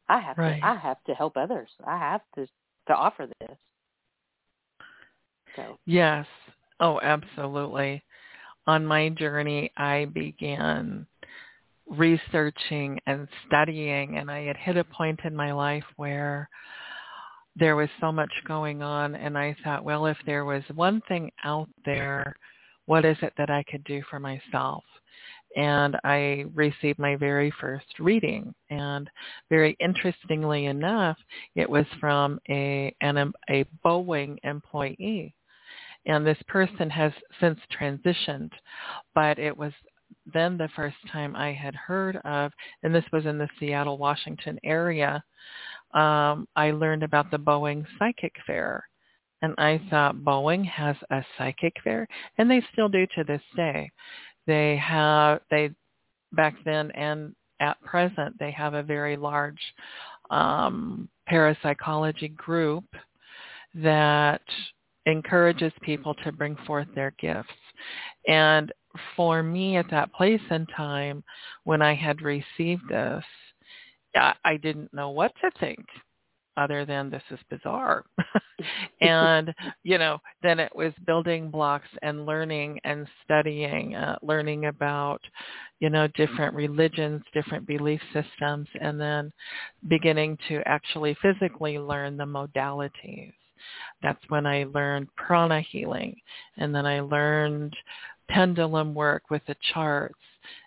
[0.08, 0.60] I have right.
[0.60, 1.70] to I have to help others.
[1.86, 2.48] I have to
[2.88, 3.58] to offer this.
[5.56, 6.26] So yes,
[6.80, 8.02] oh, absolutely.
[8.66, 11.06] On my journey, I began
[11.88, 16.50] researching and studying, and I had hit a point in my life where
[17.56, 21.32] there was so much going on, and I thought, well, if there was one thing
[21.44, 22.36] out there,
[22.90, 24.84] what is it that I could do for myself?
[25.56, 28.54] and I received my very first reading.
[28.70, 29.10] And
[29.50, 31.18] very interestingly enough,
[31.56, 35.34] it was from a an, a Boeing employee,
[36.06, 38.52] and this person has since transitioned,
[39.16, 39.74] but it was
[40.32, 42.52] then the first time I had heard of,
[42.84, 45.24] and this was in the Seattle, Washington area.
[45.94, 48.84] Um, I learned about the Boeing Psychic Fair.
[49.42, 53.90] And I thought Boeing has a psychic there, and they still do to this day.
[54.48, 55.72] They have they
[56.34, 59.60] back then and at present they have a very large
[60.30, 62.86] um, parapsychology group
[63.76, 64.42] that
[65.06, 67.50] encourages people to bring forth their gifts.
[68.28, 68.72] And
[69.16, 71.24] for me at that place and time
[71.64, 73.24] when I had received this,
[74.16, 75.86] I, I didn't know what to think
[76.58, 78.06] other than this is bizarre.
[79.02, 85.22] and, you know, then it was building blocks and learning and studying, uh, learning about,
[85.80, 89.32] you know, different religions, different belief systems, and then
[89.88, 93.34] beginning to actually physically learn the modalities.
[94.02, 96.16] That's when I learned prana healing.
[96.58, 97.76] And then I learned
[98.30, 100.16] pendulum work with the charts.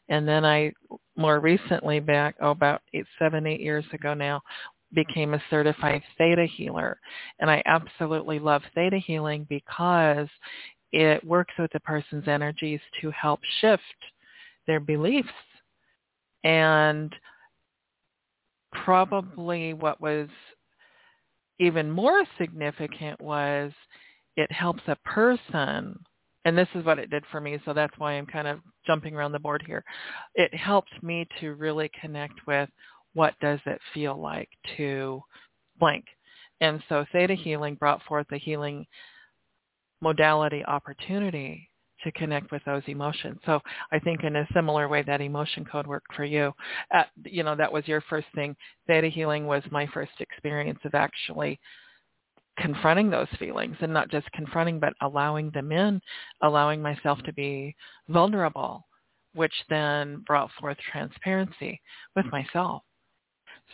[0.09, 0.73] And then I
[1.16, 4.40] more recently back, oh, about eight, seven, eight years ago now,
[4.94, 6.98] became a certified theta healer.
[7.40, 10.28] And I absolutely love theta healing because
[10.92, 13.83] it works with the person's energies to help shift
[14.66, 15.28] their beliefs.
[16.44, 17.14] And
[18.85, 20.28] probably what was
[21.59, 23.72] even more significant was
[24.37, 25.98] it helps a person
[26.44, 29.14] and this is what it did for me so that's why i'm kind of jumping
[29.14, 29.85] around the board here
[30.35, 32.68] it helped me to really connect with
[33.14, 35.22] what does it feel like to
[35.79, 36.05] blank.
[36.61, 38.87] And so theta healing brought forth the healing
[40.01, 41.68] modality opportunity
[42.05, 43.38] to connect with those emotions.
[43.46, 43.61] So
[43.92, 46.53] I think in a similar way that emotion code worked for you.
[46.92, 48.57] Uh, you know, that was your first thing.
[48.87, 51.61] Theta healing was my first experience of actually
[52.59, 56.01] confronting those feelings and not just confronting but allowing them in,
[56.42, 57.75] allowing myself to be
[58.09, 58.87] vulnerable,
[59.35, 61.81] which then brought forth transparency
[62.14, 62.83] with myself.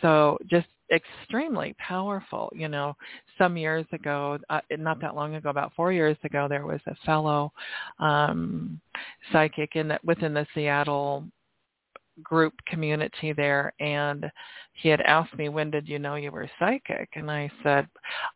[0.01, 2.51] So just extremely powerful.
[2.55, 2.95] You know,
[3.37, 6.95] some years ago, uh, not that long ago, about four years ago, there was a
[7.05, 7.51] fellow
[7.99, 8.79] um,
[9.31, 11.25] psychic in the, within the Seattle
[12.23, 14.29] group community there and
[14.73, 17.09] he had asked me when did you know you were psychic?
[17.15, 17.87] And i said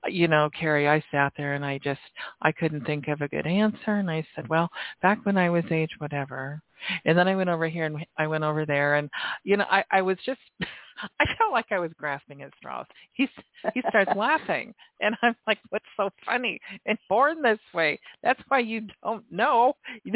[0.08, 2.00] you know kerri i sat there and i just
[2.42, 3.96] i couldn't think of a good answer.
[3.96, 4.70] And i said well
[5.02, 6.62] back when i was age whatever.
[7.06, 9.10] And then I went over here and I went over there and
[9.44, 10.40] you know I I was just
[11.20, 12.86] I felt like I was grasping at straws.
[13.14, 13.28] He
[13.74, 16.60] he starts laughing and I'm like what's so funny?
[16.86, 18.00] And born this way.
[18.22, 19.74] That's why you don't know.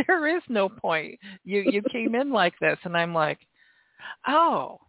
[0.08, 1.20] There is no point.
[1.44, 3.40] You you came in like this and I'm like
[4.28, 4.80] oh.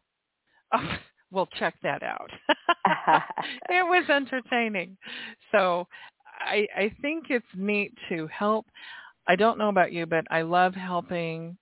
[0.72, 0.96] oh
[1.30, 2.30] we'll check that out.
[3.68, 4.96] it was entertaining.
[5.52, 5.86] So
[6.40, 8.66] I I think it's neat to help
[9.28, 11.58] I don't know about you, but I love helping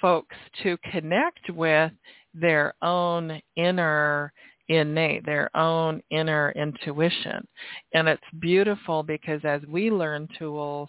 [0.00, 1.90] folks to connect with
[2.34, 4.32] their own inner
[4.68, 7.46] innate, their own inner intuition.
[7.92, 10.88] And it's beautiful because as we learn tools,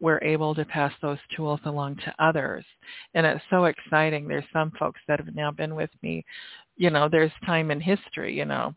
[0.00, 2.64] we're able to pass those tools along to others.
[3.14, 4.26] And it's so exciting.
[4.26, 6.24] There's some folks that have now been with me,
[6.76, 8.74] you know, there's time in history, you know,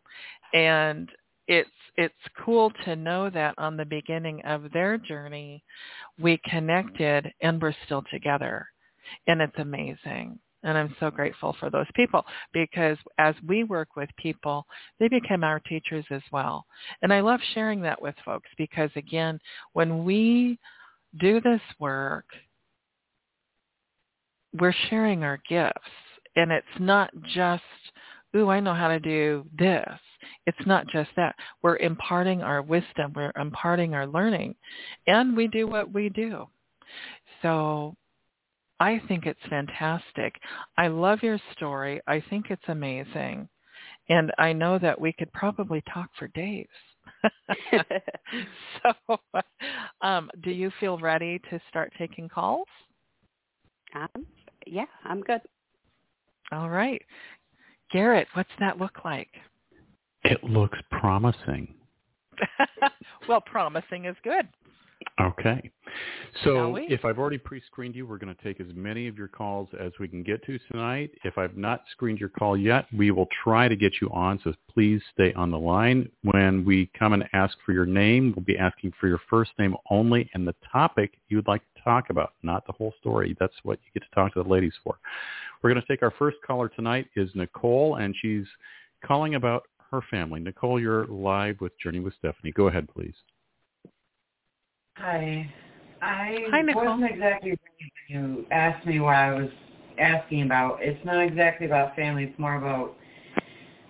[0.54, 1.10] and
[1.48, 2.14] it's it's
[2.44, 5.64] cool to know that on the beginning of their journey
[6.20, 8.68] we connected and we're still together
[9.28, 10.40] and it's amazing.
[10.66, 14.66] And I'm so grateful for those people because as we work with people,
[15.00, 16.66] they become our teachers as well.
[17.04, 19.40] And I love sharing that with folks because again,
[19.74, 20.58] when we
[21.20, 22.26] do this work,
[24.60, 25.78] we're sharing our gifts.
[26.36, 27.64] And it's not just,
[28.36, 29.88] ooh, I know how to do this.
[30.48, 31.36] It's not just that.
[31.62, 33.14] We're imparting our wisdom.
[33.16, 34.56] We're imparting our learning.
[35.06, 36.48] And we do what we do.
[37.44, 37.96] So
[38.80, 40.36] I think it's fantastic.
[40.78, 42.02] I love your story.
[42.08, 43.48] I think it's amazing.
[44.10, 46.68] And I know that we could probably talk for days.
[48.84, 49.18] so,
[50.02, 52.68] um, do you feel ready to start taking calls?
[53.96, 54.26] Um,
[54.68, 55.42] yeah, I'm good.
[56.52, 57.02] All right.
[57.92, 59.30] Garrett, what's that look like?
[60.24, 61.74] It looks promising.
[63.30, 64.48] well, promising is good.
[65.20, 65.72] Okay.
[66.44, 69.70] So if I've already pre-screened you, we're going to take as many of your calls
[69.80, 71.12] as we can get to tonight.
[71.24, 74.54] If I've not screened your call yet, we will try to get you on, so
[74.70, 76.10] please stay on the line.
[76.24, 79.78] When we come and ask for your name, we'll be asking for your first name
[79.90, 83.38] only and the topic you would like to talk about, not the whole story.
[83.40, 84.98] That's what you get to talk to the ladies for.
[85.64, 88.46] We're going to take our first caller tonight is Nicole, and she's
[89.06, 90.42] calling about her family.
[90.42, 92.52] Nicole, you're live with Journey with Stephanie.
[92.52, 93.16] Go ahead, please.
[94.98, 95.52] Hi.
[96.02, 96.86] I Hi, Nicole.
[96.86, 97.58] wasn't exactly when
[98.08, 99.50] you asked me what I was
[100.00, 100.80] asking about.
[100.82, 102.26] It's not exactly about family.
[102.26, 102.96] It's more about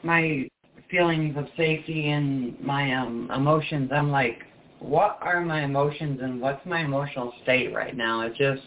[0.04, 0.48] my
[0.90, 3.92] feelings of safety and my um emotions.
[3.94, 4.44] I'm like,
[4.80, 8.22] what are my emotions and what's my emotional state right now?
[8.22, 8.64] It just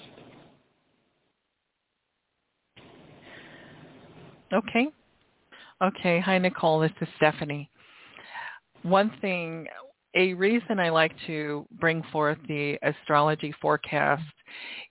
[4.53, 4.89] Okay.
[5.83, 6.21] Okay.
[6.21, 6.81] Hi, Nicole.
[6.81, 7.69] This is Stephanie.
[8.83, 9.67] One thing
[10.15, 14.23] a reason I like to bring forth the astrology forecast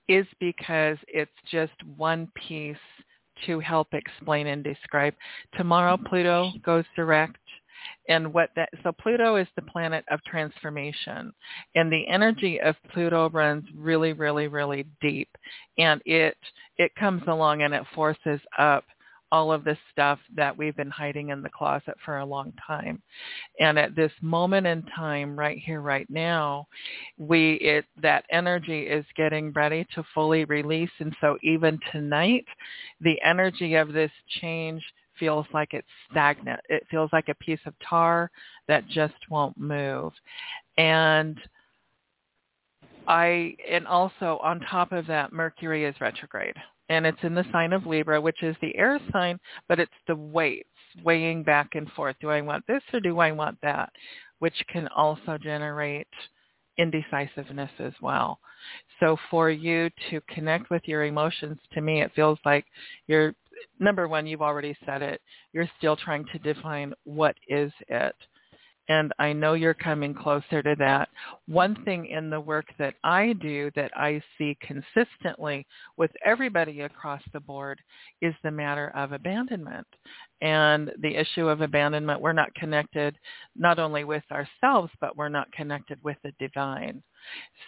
[0.07, 2.77] is because it's just one piece
[3.45, 5.13] to help explain and describe.
[5.55, 7.37] Tomorrow Pluto goes direct
[8.09, 11.31] and what that so Pluto is the planet of transformation
[11.75, 15.29] and the energy of Pluto runs really really really deep
[15.77, 16.35] and it
[16.77, 18.83] it comes along and it forces up
[19.31, 23.01] all of this stuff that we've been hiding in the closet for a long time.
[23.59, 26.67] And at this moment in time, right here, right now,
[27.17, 30.91] we it that energy is getting ready to fully release.
[30.99, 32.45] And so even tonight,
[33.01, 34.11] the energy of this
[34.41, 34.83] change
[35.19, 36.59] feels like it's stagnant.
[36.69, 38.29] It feels like a piece of tar
[38.67, 40.13] that just won't move.
[40.77, 41.37] And
[43.07, 46.55] I and also on top of that Mercury is retrograde
[46.89, 50.15] and it's in the sign of Libra, which is the air sign, but it's the
[50.15, 50.69] weights
[51.03, 52.15] weighing back and forth.
[52.21, 53.91] Do I want this or do I want that?
[54.39, 56.07] Which can also generate
[56.77, 58.39] indecisiveness as well.
[58.99, 62.65] So for you to connect with your emotions, to me, it feels like
[63.07, 63.33] you're,
[63.79, 65.21] number one, you've already said it,
[65.53, 68.15] you're still trying to define what is it
[68.89, 71.09] and I know you're coming closer to that.
[71.47, 75.65] One thing in the work that I do that I see consistently
[75.97, 77.81] with everybody across the board
[78.21, 79.87] is the matter of abandonment.
[80.41, 83.17] And the issue of abandonment, we're not connected
[83.55, 87.03] not only with ourselves, but we're not connected with the divine.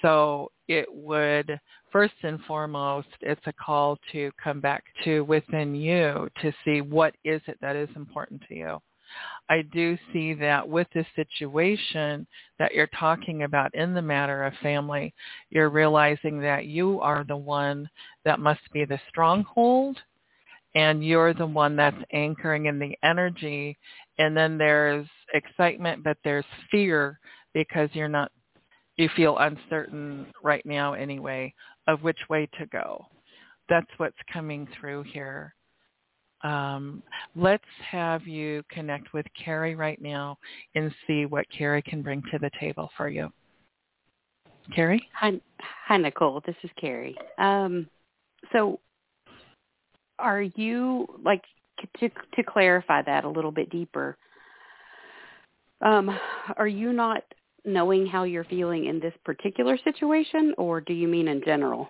[0.02, 1.60] So it would,
[1.92, 7.16] first and foremost, it's a call to come back to within you to see what
[7.26, 8.80] is it that is important to you
[9.50, 12.28] I do see that with this situation
[12.60, 15.14] that you're talking about in the matter of family,
[15.50, 17.90] you're realizing that you are the one
[18.26, 19.98] that must be the stronghold
[20.76, 23.76] and you're the one that's anchoring in the energy.
[24.20, 27.20] And then there's excitement, but there's fear
[27.54, 28.32] because you're not,
[28.98, 31.54] you feel uncertain right now anyway
[31.88, 33.04] of which way to go.
[33.68, 35.56] That's what's coming through here
[36.44, 37.04] um,
[37.36, 40.38] let's have you connect with Kerri right now
[40.76, 43.30] and see what Kerri can bring to the table for you.
[44.76, 45.00] Kerri?
[45.16, 46.42] Hi, hi Nicole.
[46.46, 47.16] This is Kerri.
[47.38, 47.88] Um,
[48.54, 48.80] so
[50.18, 51.44] are you, like,
[52.00, 54.18] to, to clarify that a little bit deeper,
[55.82, 56.10] um,
[56.58, 57.24] are you not
[57.66, 61.90] knowing how you're feeling in this particular situation, or do you mean in general?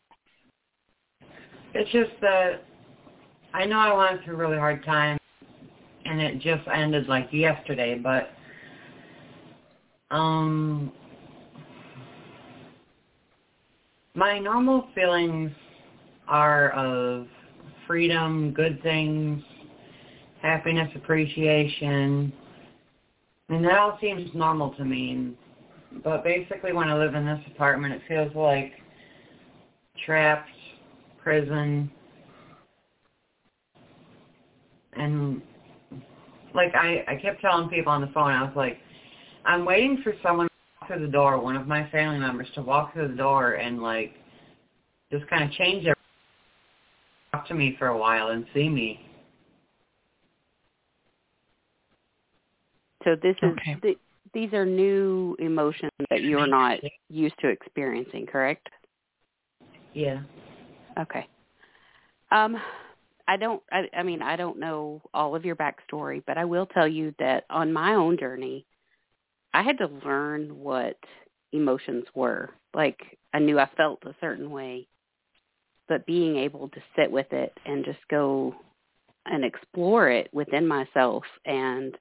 [1.74, 2.64] it's just that
[3.54, 5.18] I know I went through a really hard time,
[6.06, 7.98] and it just ended like yesterday.
[7.98, 8.32] But
[10.12, 10.92] um,
[14.14, 15.52] my normal feelings
[16.28, 17.28] are of
[17.88, 19.42] freedom, good things,
[20.42, 22.32] happiness, appreciation.
[23.50, 25.34] And that all seems normal to me.
[26.04, 28.74] But basically when I live in this apartment, it feels like
[30.06, 30.50] trapped,
[31.22, 31.90] prison,
[35.00, 35.42] and
[36.54, 38.80] like I, I kept telling people on the phone, I was like,
[39.46, 42.62] I'm waiting for someone to walk through the door, one of my family members to
[42.62, 44.14] walk through the door and like
[45.12, 45.96] just kind of change their
[47.32, 49.06] talk to me for a while and see me.
[53.04, 53.78] So this is Okay.
[53.82, 53.98] the,
[54.34, 56.80] these are new emotions that you're not
[57.10, 58.68] used to experiencing, correct?
[59.94, 60.22] Yeah.
[61.00, 61.26] Okay.
[62.32, 62.58] Um,
[63.30, 63.62] I don't.
[63.72, 67.14] I, I mean, I don't know all of your backstory, but I will tell you
[67.20, 68.66] that on my own journey,
[69.54, 70.98] I had to learn what
[71.54, 72.50] emotions were.
[72.74, 72.98] Like
[73.32, 74.88] I knew I felt a certain way,
[75.88, 78.56] but being able to sit with it and just go
[79.28, 81.96] and explore it within myself and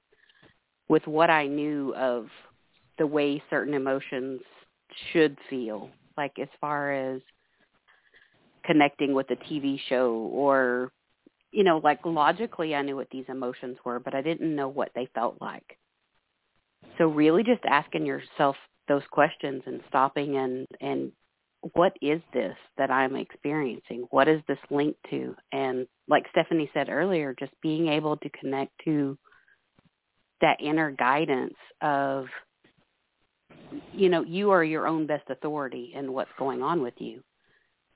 [0.87, 2.25] with what I knew of
[2.97, 4.41] the way certain emotions
[5.13, 7.21] should feel, like as far as
[8.65, 10.91] connecting with a TV show or
[11.51, 14.91] you know, like logically I knew what these emotions were, but I didn't know what
[14.95, 15.77] they felt like.
[16.97, 18.55] So really just asking yourself
[18.87, 21.11] those questions and stopping and and
[21.73, 24.07] what is this that I'm experiencing?
[24.11, 25.35] What is this linked to?
[25.51, 29.17] And like Stephanie said earlier, just being able to connect to
[30.41, 32.27] that inner guidance of
[33.93, 37.21] you know, you are your own best authority in what's going on with you.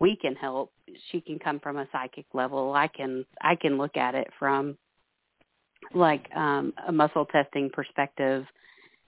[0.03, 0.71] We can help.
[1.11, 2.73] She can come from a psychic level.
[2.73, 4.77] I can I can look at it from
[5.93, 8.45] like um a muscle testing perspective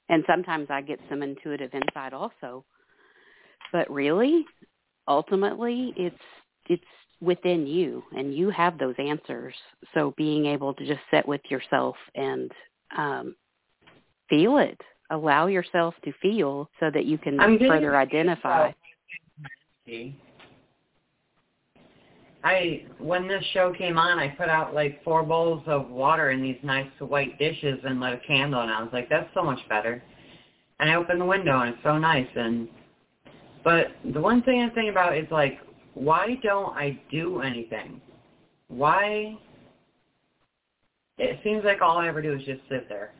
[0.09, 2.63] and sometimes I get some intuitive insight also.
[3.71, 4.45] But really,
[5.07, 6.15] ultimately, it's
[6.67, 6.83] it's
[7.21, 9.53] within you, and you have those answers.
[9.93, 12.51] So being able to just sit with yourself and
[12.97, 13.35] um,
[14.29, 14.79] feel it,
[15.09, 18.71] allow yourself to feel, so that you can further identify.
[22.45, 26.41] I when this show came on, I put out like four bowls of water in
[26.41, 29.59] these nice white dishes and lit a candle, and I was like, "That's so much
[29.67, 30.01] better."
[30.79, 32.27] And I opened the window, and it's so nice.
[32.35, 32.67] And
[33.63, 35.57] but the one thing I'm thinking about is like,
[35.95, 37.99] why don't I do anything?
[38.67, 39.35] Why?
[41.17, 43.11] It seems like all I ever do is just sit there.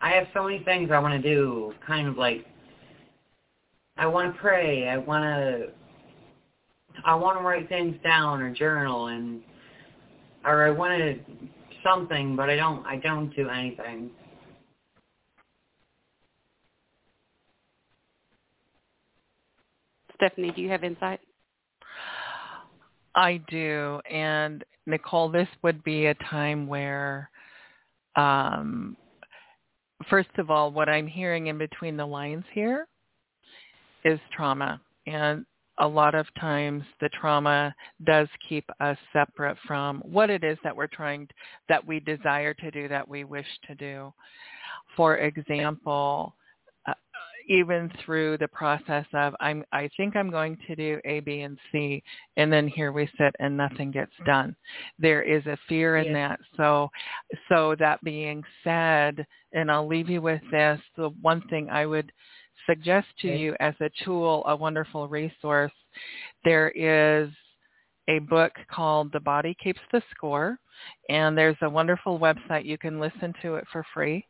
[0.00, 2.46] I have so many things I want to do, kind of like
[3.98, 5.72] I want to pray, I want to
[7.04, 9.42] I want to write things down or journal and
[10.44, 11.18] or I want to
[11.82, 14.10] something, but I don't I don't do anything.
[20.16, 21.20] Stephanie, do you have insight?
[23.14, 24.00] I do.
[24.10, 27.30] And Nicole, this would be a time where,
[28.16, 28.96] um,
[30.10, 32.86] first of all, what I'm hearing in between the lines here
[34.04, 34.80] is trauma.
[35.06, 35.46] And
[35.80, 37.74] a lot of times the trauma
[38.04, 41.28] does keep us separate from what it is that we're trying,
[41.68, 44.12] that we desire to do, that we wish to do.
[44.96, 46.34] For example,
[46.86, 46.94] uh,
[47.48, 51.58] even through the process of I'm I think I'm going to do A, B, and
[51.70, 52.02] C,
[52.36, 54.56] and then here we sit and nothing gets done.
[54.98, 56.40] There is a fear in that.
[56.56, 56.90] So
[57.48, 62.10] so that being said, and I'll leave you with this, the one thing I would
[62.68, 63.38] suggest to okay.
[63.38, 65.72] you as a tool, a wonderful resource,
[66.44, 67.30] there is
[68.08, 70.58] a book called The Body Keeps the Score.
[71.08, 72.64] And there's a wonderful website.
[72.64, 74.24] You can listen to it for free,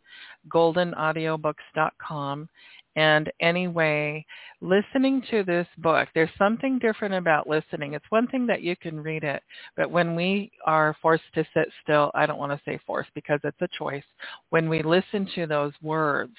[0.48, 2.48] goldenaudiobooks.com.
[2.96, 4.24] And anyway,
[4.60, 7.94] listening to this book, there's something different about listening.
[7.94, 9.40] It's one thing that you can read it,
[9.76, 13.38] but when we are forced to sit still, I don't want to say forced because
[13.44, 14.02] it's a choice.
[14.50, 16.34] When we listen to those words,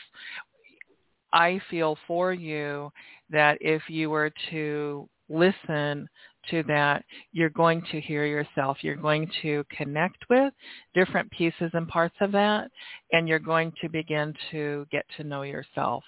[1.33, 2.91] I feel for you
[3.29, 6.07] that if you were to listen
[6.49, 8.77] to that, you're going to hear yourself.
[8.81, 10.53] You're going to connect with
[10.95, 12.71] different pieces and parts of that,
[13.11, 16.03] and you're going to begin to get to know yourself.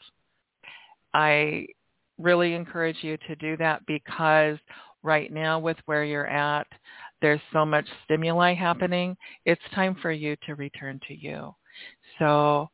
[1.14, 1.68] I
[2.18, 4.58] really encourage you to do that because
[5.04, 6.68] right now with where you're at,
[7.22, 9.16] there's so much stimuli happening.
[9.46, 11.54] It's time for you to return to you.
[12.20, 12.70] So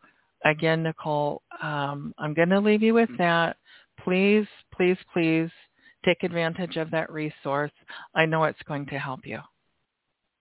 [0.46, 3.58] again, Nicole, um, I'm going to leave you with that.
[4.04, 5.50] Please, please, please
[6.06, 7.72] take advantage of that resource.
[8.16, 9.40] I know it's going to help you.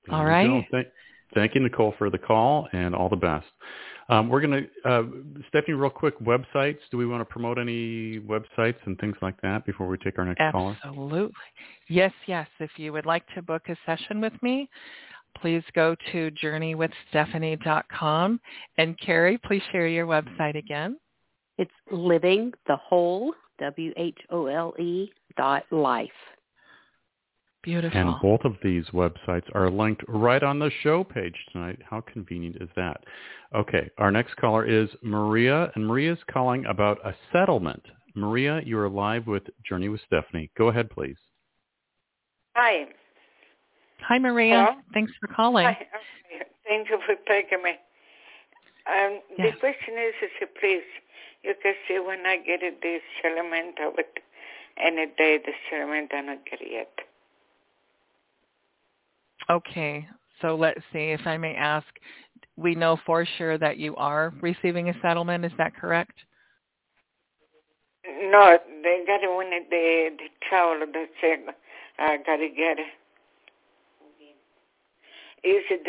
[0.07, 0.65] There all right.
[0.71, 0.89] Thank,
[1.35, 3.47] thank you, Nicole, for the call and all the best.
[4.09, 5.03] Um, we're going to, uh,
[5.49, 6.79] Stephanie, real quick, websites.
[6.93, 10.25] Do we want to promote any websites and things like that before we take our
[10.25, 10.77] next Absolutely.
[10.77, 10.93] caller?
[10.93, 11.35] Absolutely.
[11.89, 12.47] Yes, yes.
[12.61, 14.69] If you would like to book a session with me,
[15.41, 18.41] please go to journeywithstephanie.com.
[18.79, 20.99] And Kerri, please share your website again.
[21.59, 26.11] It's living the whole, W-H-O-L-E dot life.
[27.63, 28.01] Beautiful.
[28.01, 31.81] And both of these websites are linked right on the show page tonight.
[31.89, 33.03] How convenient is that?
[33.57, 37.83] Okay, our next caller is Maria, and Maria is calling about a settlement.
[38.15, 40.51] Maria, you are live with Journey with Stephanie.
[40.57, 41.17] Go ahead, please.
[42.55, 42.87] Hi.
[44.01, 44.67] Hi, Maria.
[44.67, 44.81] Hello?
[44.93, 45.67] Thanks for calling.
[45.67, 45.87] Hi.
[46.67, 47.73] Thank you for taking me.
[48.87, 49.55] Um, yes.
[49.55, 50.83] The question is, is it please,
[51.43, 54.19] you can see when I get this settlement of it,
[54.77, 56.91] any day the settlement I not get yet.
[59.49, 60.09] Okay,
[60.43, 61.87] so let's see if I may ask.
[62.57, 65.45] We know for sure that you are receiving a settlement.
[65.45, 66.13] Is that correct?
[68.05, 71.55] No, they got it win the the child that said
[71.99, 72.87] I got to get it.
[75.47, 75.87] Is it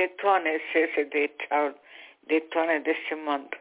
[0.71, 1.73] says the child
[2.29, 2.95] the twenty this
[3.25, 3.51] month.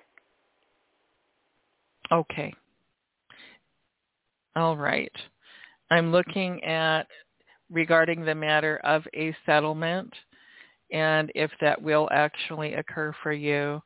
[2.12, 2.52] Okay.
[4.54, 5.12] All right.
[5.90, 7.06] I'm looking at
[7.70, 10.12] regarding the matter of a settlement
[10.92, 13.82] and if that will actually occur for you.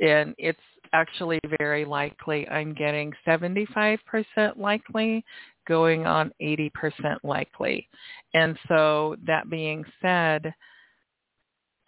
[0.00, 0.58] And it's
[0.92, 2.48] actually very likely.
[2.48, 3.98] I'm getting 75%
[4.56, 5.24] likely
[5.66, 6.70] going on 80%
[7.24, 7.88] likely.
[8.34, 10.54] And so that being said,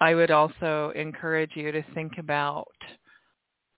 [0.01, 2.69] I would also encourage you to think about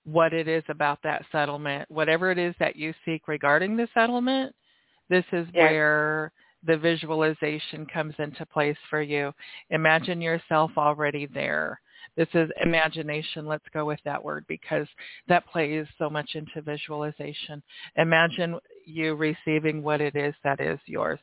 [0.04, 4.54] what it is about that settlement, whatever it is that you seek regarding the settlement,
[5.08, 5.70] this is yes.
[5.70, 6.32] where
[6.64, 9.32] the visualization comes into place for you.
[9.70, 11.80] Imagine yourself already there.
[12.16, 13.46] This is imagination.
[13.46, 14.86] Let's go with that word because
[15.28, 17.62] that plays so much into visualization.
[17.96, 18.58] Imagine
[18.91, 21.20] you receiving what it is that is yours.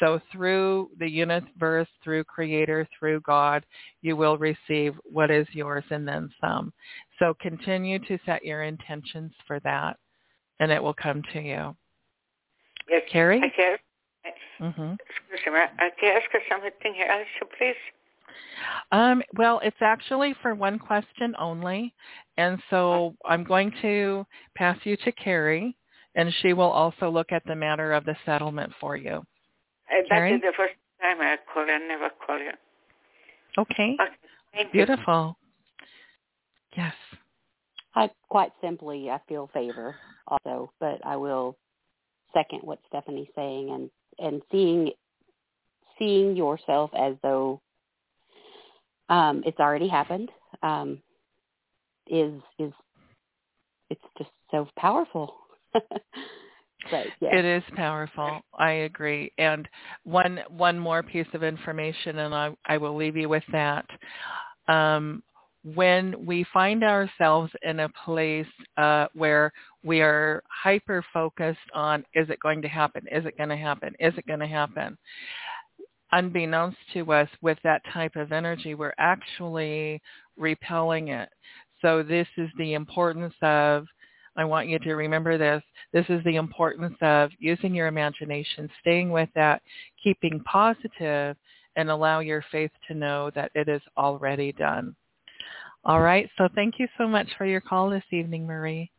[0.00, 3.64] So through the universe, through Creator, through God,
[4.00, 6.72] you will receive what is yours and then some.
[7.18, 9.96] So continue to set your intentions for that
[10.58, 11.76] and it will come to you.
[12.88, 13.40] Yes, Kerri?
[13.42, 13.76] I can,
[14.60, 14.94] mm-hmm.
[15.28, 15.60] Excuse me.
[15.78, 17.74] I can ask something here, also, please.
[18.90, 21.94] Um, well, it's actually for one question only,
[22.36, 25.74] and so I'm going to pass you to Kerri,
[26.14, 29.22] and she will also look at the matter of the settlement for you.
[29.90, 31.64] Uh, that is the first time I call.
[31.64, 32.50] I never call you.
[33.58, 33.96] Okay.
[34.00, 34.12] okay.
[34.52, 35.36] Thank Beautiful.
[36.76, 36.82] You.
[36.82, 36.94] Yes.
[37.94, 39.94] I quite simply I feel favor
[40.26, 41.56] also, but I will
[42.32, 44.92] second what Stephanie's saying and and seeing
[45.98, 47.60] seeing yourself as though
[49.08, 50.30] um, it's already happened
[50.62, 51.02] um,
[52.06, 52.72] is is
[53.90, 55.34] it's just so powerful.
[56.90, 57.06] but.
[57.20, 58.40] It is powerful.
[58.58, 59.32] I agree.
[59.38, 59.68] And
[60.04, 63.86] one one more piece of information, and I I will leave you with that.
[64.68, 65.22] Um,
[65.64, 68.46] when we find ourselves in a place
[68.76, 69.52] uh, where
[69.84, 73.94] we are hyper focused on is it going to happen, is it going to happen,
[74.00, 74.98] is it going to happen,
[76.12, 80.00] unbeknownst to us with that type of energy, we're actually
[80.36, 81.28] repelling it.
[81.80, 83.86] So this is the importance of,
[84.36, 85.62] I want you to remember this,
[85.92, 89.62] this is the importance of using your imagination, staying with that,
[90.02, 91.36] keeping positive,
[91.76, 94.94] and allow your faith to know that it is already done.
[95.84, 96.28] All right.
[96.38, 98.90] So thank you so much for your call this evening, Marie.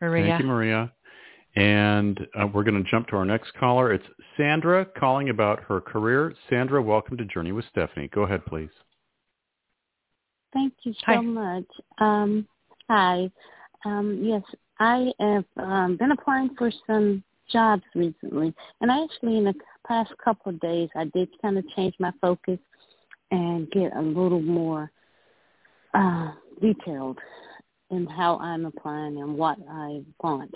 [0.00, 0.26] Maria.
[0.26, 0.92] Thank you, Maria.
[1.54, 3.92] And uh, we're going to jump to our next caller.
[3.92, 4.04] It's
[4.36, 6.34] Sandra calling about her career.
[6.50, 8.08] Sandra, welcome to Journey with Stephanie.
[8.08, 8.68] Go ahead, please.
[10.52, 11.20] Thank you so hi.
[11.20, 11.64] much.
[11.98, 12.46] Um,
[12.90, 13.30] hi.
[13.84, 14.42] Um, yes,
[14.78, 19.54] I have um, been applying for some jobs recently, and actually in the
[19.86, 22.58] past couple of days, I did kind of change my focus
[23.30, 24.90] and get a little more
[25.94, 27.18] uh, detailed
[27.90, 30.54] in how I'm applying and what I want.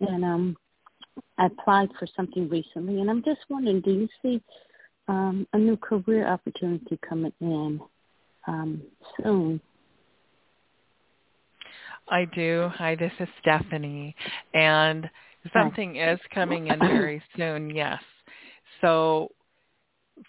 [0.00, 0.56] And um,
[1.38, 4.42] I applied for something recently, and I'm just wondering, do you see
[5.08, 7.80] um, a new career opportunity coming in
[8.46, 8.82] um,
[9.22, 9.60] soon?
[12.08, 12.70] I do.
[12.74, 14.14] Hi, this is Stephanie.
[14.52, 15.08] And
[15.52, 18.00] something is coming in very soon, yes.
[18.80, 19.30] So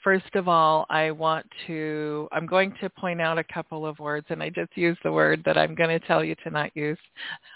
[0.03, 4.28] first of all, I want to, I'm going to point out a couple of words,
[4.30, 6.97] and I just used the word that I'm going to tell you to not use.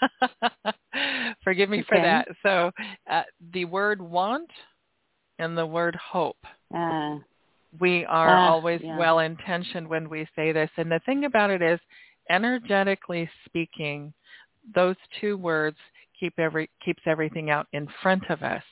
[1.44, 1.86] Forgive me okay.
[1.88, 2.28] for that.
[2.42, 2.70] So
[3.10, 4.50] uh, the word want
[5.38, 6.38] and the word hope.
[6.74, 7.16] Uh,
[7.78, 8.98] we are uh, always yeah.
[8.98, 10.70] well-intentioned when we say this.
[10.76, 11.78] And the thing about it is,
[12.30, 14.12] energetically speaking,
[14.74, 15.76] those two words
[16.18, 18.62] keep every keeps everything out in front of us.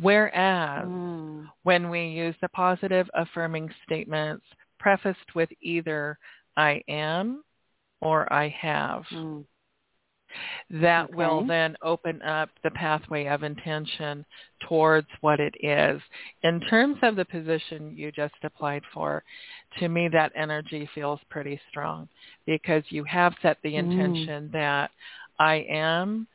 [0.00, 1.46] Whereas mm.
[1.62, 4.44] when we use the positive affirming statements
[4.78, 6.18] prefaced with either
[6.56, 7.42] I am
[8.00, 9.44] or I have, mm.
[10.70, 11.14] That okay.
[11.14, 14.24] will then open up the pathway of intention
[14.68, 16.00] towards what it is.
[16.42, 19.22] In terms of the position you just applied for,
[19.78, 22.08] to me that energy feels pretty strong
[22.46, 23.78] because you have set the Mm.
[23.78, 24.90] intention that
[25.38, 26.26] I am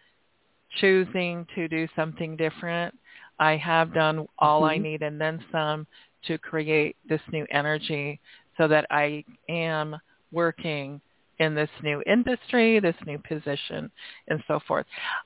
[0.80, 2.96] choosing to do something different
[3.42, 4.70] I have done all mm-hmm.
[4.70, 5.88] I need and then some
[6.28, 8.20] to create this new energy
[8.58, 9.98] so that I am
[10.32, 11.02] working
[11.42, 13.92] in this new industry, this new position,
[14.28, 14.86] and so forth.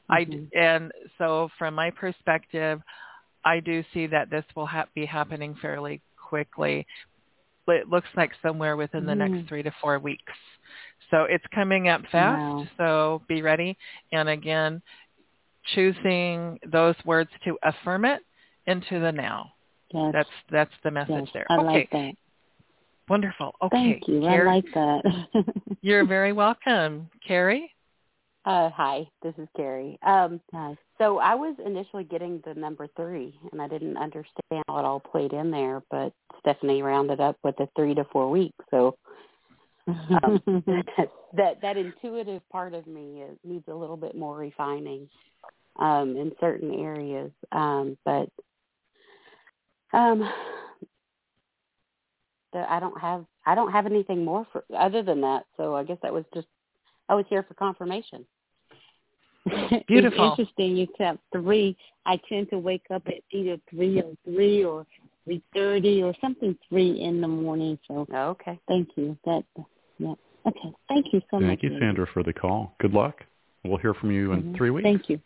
[0.09, 0.55] Mm-hmm.
[0.55, 2.81] I and so from my perspective,
[3.43, 6.87] I do see that this will ha- be happening fairly quickly.
[7.67, 9.29] it looks like somewhere within the mm.
[9.29, 10.33] next three to four weeks.
[11.11, 12.39] So it's coming up fast.
[12.39, 12.67] Wow.
[12.77, 13.77] So be ready.
[14.11, 14.81] And again,
[15.75, 18.21] choosing those words to affirm it
[18.67, 19.51] into the now.
[19.93, 20.11] Yes.
[20.13, 21.45] That's that's the message yes, there.
[21.49, 21.65] I okay.
[21.65, 22.13] like that.
[23.07, 23.53] Wonderful.
[23.61, 23.99] Okay.
[23.99, 24.21] Thank you.
[24.21, 25.45] Kerri, I like that.
[25.81, 27.09] you're very welcome.
[27.27, 27.69] Kerri?
[28.45, 29.97] Uh, hi, this is Kerri.
[30.03, 30.77] Um, hi.
[30.97, 34.99] So I was initially getting the number three, and I didn't understand how it all
[34.99, 38.63] played in there, but Stephanie rounded up with the three to four weeks.
[38.71, 38.95] So
[39.87, 45.09] um, that, that that intuitive part of me is, needs a little bit more refining
[45.79, 47.31] um, in certain areas.
[47.51, 48.29] Um, but
[49.93, 50.29] um,
[52.55, 55.45] the, I don't have I don't have anything more for other than that.
[55.57, 56.47] So I guess that was just
[57.09, 58.25] I was here for confirmation.
[59.87, 60.31] Beautiful.
[60.31, 61.77] it's interesting you kept three.
[62.05, 64.87] I tend to wake up at either three or three or
[65.25, 67.77] three thirty or something three in the morning.
[67.87, 68.57] So oh, okay.
[68.67, 69.17] Thank you.
[69.25, 69.43] That
[69.99, 70.13] yeah.
[70.47, 70.73] Okay.
[70.87, 71.59] Thank you so Thank much.
[71.61, 72.73] Thank you, Sandra, for the call.
[72.79, 73.19] Good luck.
[73.65, 74.55] We'll hear from you in mm-hmm.
[74.55, 74.85] three weeks.
[74.85, 75.19] Thank you.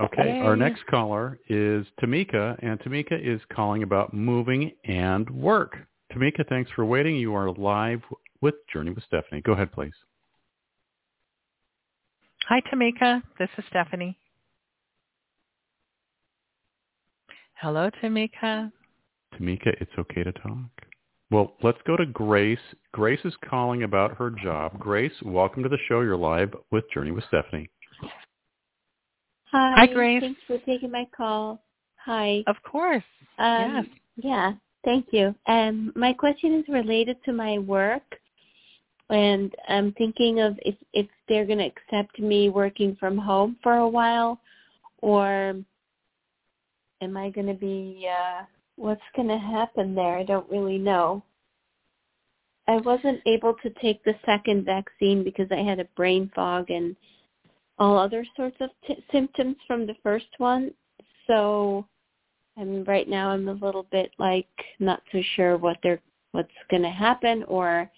[0.00, 0.40] Okay, Yay.
[0.40, 5.76] our next caller is Tamika, and Tamika is calling about moving and work.
[6.12, 7.16] Tamika, thanks for waiting.
[7.16, 8.00] You are live
[8.40, 9.42] with Journey with Stephanie.
[9.42, 9.92] Go ahead, please.
[12.48, 13.22] Hi, Tamika.
[13.38, 14.16] This is Stephanie.
[17.54, 18.72] Hello, Tamika.
[19.34, 20.70] Tamika, it's okay to talk.
[21.30, 22.58] Well, let's go to Grace.
[22.92, 24.78] Grace is calling about her job.
[24.78, 26.00] Grace, welcome to the show.
[26.00, 27.68] You're live with Journey with Stephanie.
[29.52, 29.74] Hi.
[29.76, 30.22] Hi, Grace.
[30.22, 31.62] Thanks for taking my call.
[32.04, 32.44] Hi.
[32.46, 33.04] Of course.
[33.38, 33.84] Um, yes.
[34.16, 34.52] Yeah.
[34.84, 35.34] Thank you.
[35.46, 38.02] Um, my question is related to my work,
[39.10, 43.76] and I'm thinking of if if they're going to accept me working from home for
[43.78, 44.40] a while,
[45.02, 45.54] or
[47.00, 48.44] am I going to be uh,
[48.76, 50.16] what's going to happen there?
[50.16, 51.22] I don't really know.
[52.68, 56.94] I wasn't able to take the second vaccine because I had a brain fog and
[57.78, 60.72] all other sorts of t- symptoms from the first one.
[61.26, 61.86] So
[62.64, 64.48] Mean, right now I'm a little bit like
[64.78, 66.00] not so sure what they're
[66.32, 67.90] what's going to happen or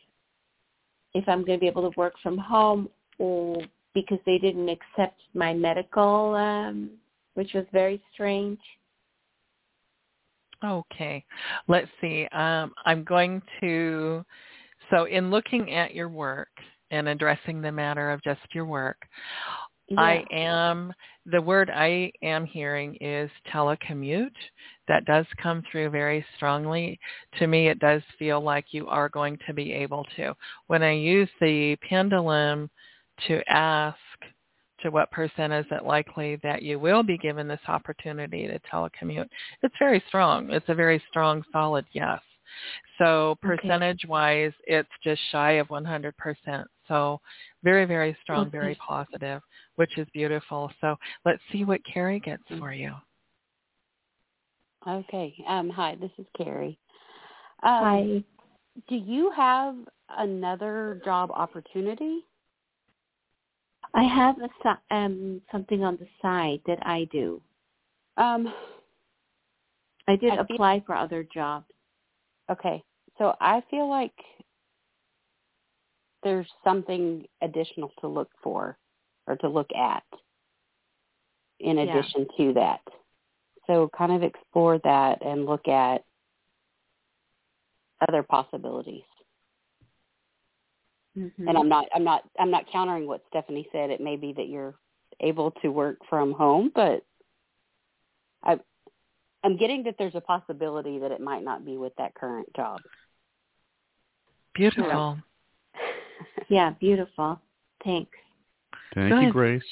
[1.15, 2.89] if I'm going to be able to work from home
[3.19, 3.61] or
[3.95, 6.91] because they didn't accept my medical, um,
[7.35, 8.59] which was very strange.
[10.65, 11.25] Okay,
[11.69, 12.27] let's see.
[12.33, 14.25] Um, I'm going to,
[14.91, 16.51] so in looking at your work
[16.91, 18.99] and addressing the matter of just your work,
[19.91, 20.01] yeah.
[20.01, 20.93] I am,
[21.27, 24.31] the word I am hearing is telecommute.
[24.89, 26.99] That does come through very strongly.
[27.39, 30.35] To me, it does feel like you are going to be able to.
[30.69, 32.71] When I use the pendulum
[33.29, 33.99] to ask
[34.83, 39.29] to what percent is it likely that you will be given this opportunity to telecommute,
[39.63, 40.51] it's very strong.
[40.51, 42.21] It's a very strong, solid yes.
[42.99, 46.13] So percentage-wise, it's just shy of 100%.
[46.89, 47.21] So
[47.63, 48.51] very, very strong, okay.
[48.51, 49.43] very positive,
[49.81, 50.71] which is beautiful.
[50.83, 52.59] So let's see what Kerri gets mm.
[52.59, 52.93] for you.
[54.87, 55.35] Okay.
[55.49, 56.77] Um, hi, this is Kerri.
[57.63, 58.25] Um, hi.
[58.91, 59.75] Do you have
[60.19, 62.27] another job opportunity?
[63.95, 67.41] I have a, um, something on the side that I do.
[68.19, 68.53] Um,
[70.07, 71.73] I did I apply feel, for other jobs.
[72.51, 72.83] Okay.
[73.17, 74.13] So I feel like
[76.23, 78.77] there's something additional to look for
[79.31, 80.03] or to look at
[81.61, 82.47] in addition yeah.
[82.47, 82.81] to that.
[83.67, 86.05] So kind of explore that and look at
[88.09, 89.05] other possibilities.
[91.17, 91.49] Mm-hmm.
[91.49, 93.91] And I'm not I'm not I'm not countering what Stephanie said.
[93.91, 94.75] It may be that you're
[95.21, 97.05] able to work from home, but
[98.43, 98.59] I
[99.45, 102.81] I'm getting that there's a possibility that it might not be with that current job.
[104.55, 105.19] Beautiful.
[106.49, 107.41] yeah, beautiful.
[107.85, 108.11] Thanks.
[108.95, 109.63] Thank you, Grace.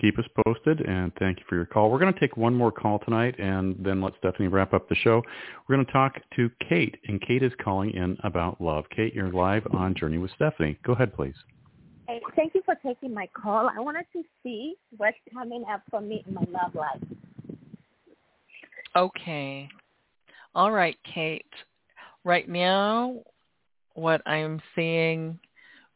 [0.00, 1.90] Keep us posted, and thank you for your call.
[1.90, 4.94] We're going to take one more call tonight, and then let Stephanie wrap up the
[4.94, 5.22] show.
[5.66, 8.84] We're going to talk to Kate, and Kate is calling in about love.
[8.94, 10.78] Kate, you're live on Journey with Stephanie.
[10.84, 11.34] Go ahead, please.
[12.06, 13.70] Hey, thank you for taking my call.
[13.74, 17.02] I wanted to see what's coming up for me in my love life.
[18.94, 19.68] Okay.
[20.54, 21.46] All right, Kate.
[22.22, 23.22] Right now,
[23.94, 25.38] what I'm seeing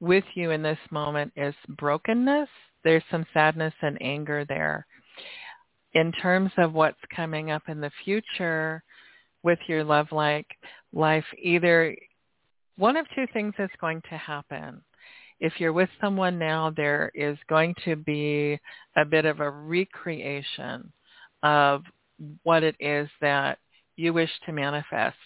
[0.00, 2.48] with you in this moment is brokenness.
[2.84, 4.86] There's some sadness and anger there.
[5.92, 8.82] In terms of what's coming up in the future
[9.42, 10.46] with your love like
[10.92, 11.94] life, either
[12.76, 14.80] one of two things is going to happen.
[15.40, 18.58] If you're with someone now, there is going to be
[18.96, 20.92] a bit of a recreation
[21.42, 21.82] of
[22.42, 23.58] what it is that
[23.96, 25.16] you wish to manifest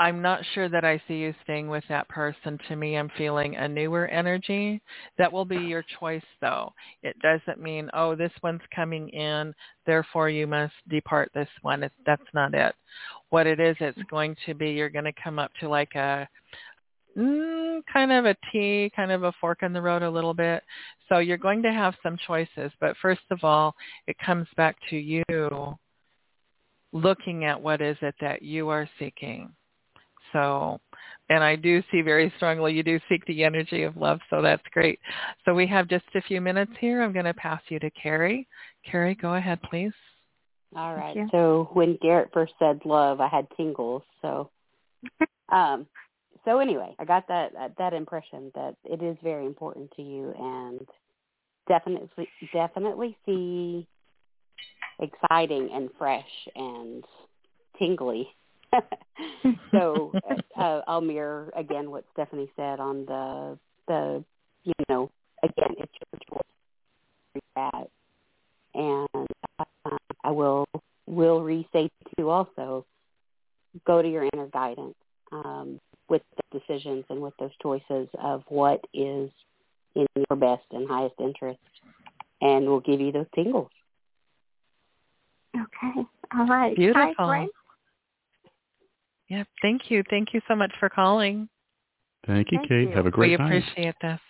[0.00, 2.58] I'm not sure that I see you staying with that person.
[2.68, 4.80] To me, I'm feeling a newer energy.
[5.18, 6.72] That will be your choice, though.
[7.02, 9.52] It doesn't mean, oh, this one's coming in,
[9.84, 11.86] therefore you must depart this one.
[12.06, 12.74] That's not it.
[13.28, 16.26] What it is, it's going to be you're going to come up to like a
[17.14, 20.62] mm, kind of a T, kind of a fork in the road a little bit.
[21.10, 22.72] So you're going to have some choices.
[22.80, 23.74] But first of all,
[24.06, 25.76] it comes back to you
[26.90, 29.52] looking at what is it that you are seeking
[30.32, 30.80] so,
[31.28, 34.62] and I do see very strongly you do seek the energy of love, so that's
[34.72, 34.98] great.
[35.44, 37.02] So we have just a few minutes here.
[37.02, 38.46] I'm going to pass you to Kerri.
[38.90, 39.92] Kerri, go ahead, please.
[40.76, 41.16] All right.
[41.32, 44.02] So when Garrett first said love, I had tingles.
[44.22, 44.50] So,
[45.52, 45.86] um,
[46.44, 50.86] so anyway, I got that that impression that it is very important to you, and
[51.68, 53.86] definitely definitely see
[55.00, 56.24] exciting and fresh
[56.54, 57.04] and
[57.78, 58.28] tingly
[59.72, 60.12] so
[60.58, 63.58] uh, I'll mirror again what Stephanie said on the
[63.88, 64.24] the
[64.64, 65.10] you know
[65.42, 67.88] again it's your choice that
[68.74, 69.26] and
[69.58, 70.66] uh, I will
[71.06, 72.84] will restate to you also
[73.86, 74.94] go to your inner guidance
[75.32, 79.30] um, with the decisions and with those choices of what is
[79.94, 81.58] in your best and highest interest
[82.40, 83.70] and we'll give you those tingles.
[85.54, 86.06] Okay.
[86.36, 86.74] All right.
[86.76, 87.14] Beautiful.
[87.18, 87.46] Hi,
[89.30, 90.02] yeah, thank you.
[90.10, 91.48] Thank you so much for calling.
[92.26, 92.88] Thank you, Thank Kate.
[92.88, 92.96] You.
[92.96, 93.50] Have a great we night.
[93.50, 94.20] We appreciate this.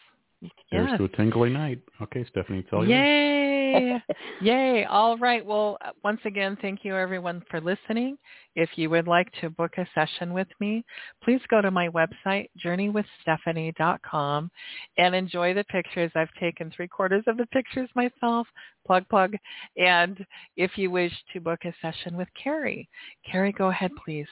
[0.71, 1.81] Here's to a tingly night.
[2.01, 2.95] Okay, Stephanie, tell you.
[2.95, 4.03] Yay!
[4.41, 4.85] Yay!
[4.85, 5.45] All right.
[5.45, 8.17] Well, uh, once again, thank you everyone for listening.
[8.57, 10.85] If you would like to book a session with me,
[11.23, 14.51] please go to my website, journeywithstephanie.com,
[14.97, 16.11] and enjoy the pictures.
[16.15, 18.47] I've taken three quarters of the pictures myself.
[18.87, 19.35] Plug, plug.
[19.77, 20.25] And
[20.57, 22.89] if you wish to book a session with Kerri,
[23.31, 24.29] Kerri, go ahead, please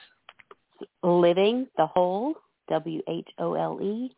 [1.02, 2.34] living the whole
[2.68, 4.14] W H O L E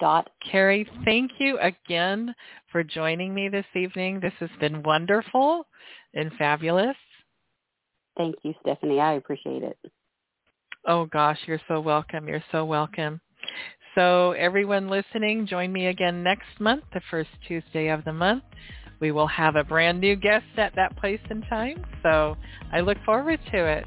[0.00, 0.30] dot.
[0.52, 2.34] Kerri, thank you again
[2.72, 4.20] for joining me this evening.
[4.20, 5.66] This has been wonderful
[6.14, 6.96] and fabulous.
[8.16, 9.00] Thank you, Stephanie.
[9.00, 9.78] I appreciate it.
[10.86, 12.28] Oh gosh, you're so welcome.
[12.28, 13.20] You're so welcome.
[13.94, 18.42] So everyone listening, join me again next month, the first Tuesday of the month.
[19.00, 21.84] We will have a brand new guest at that place and time.
[22.02, 22.36] So
[22.72, 23.86] I look forward to it.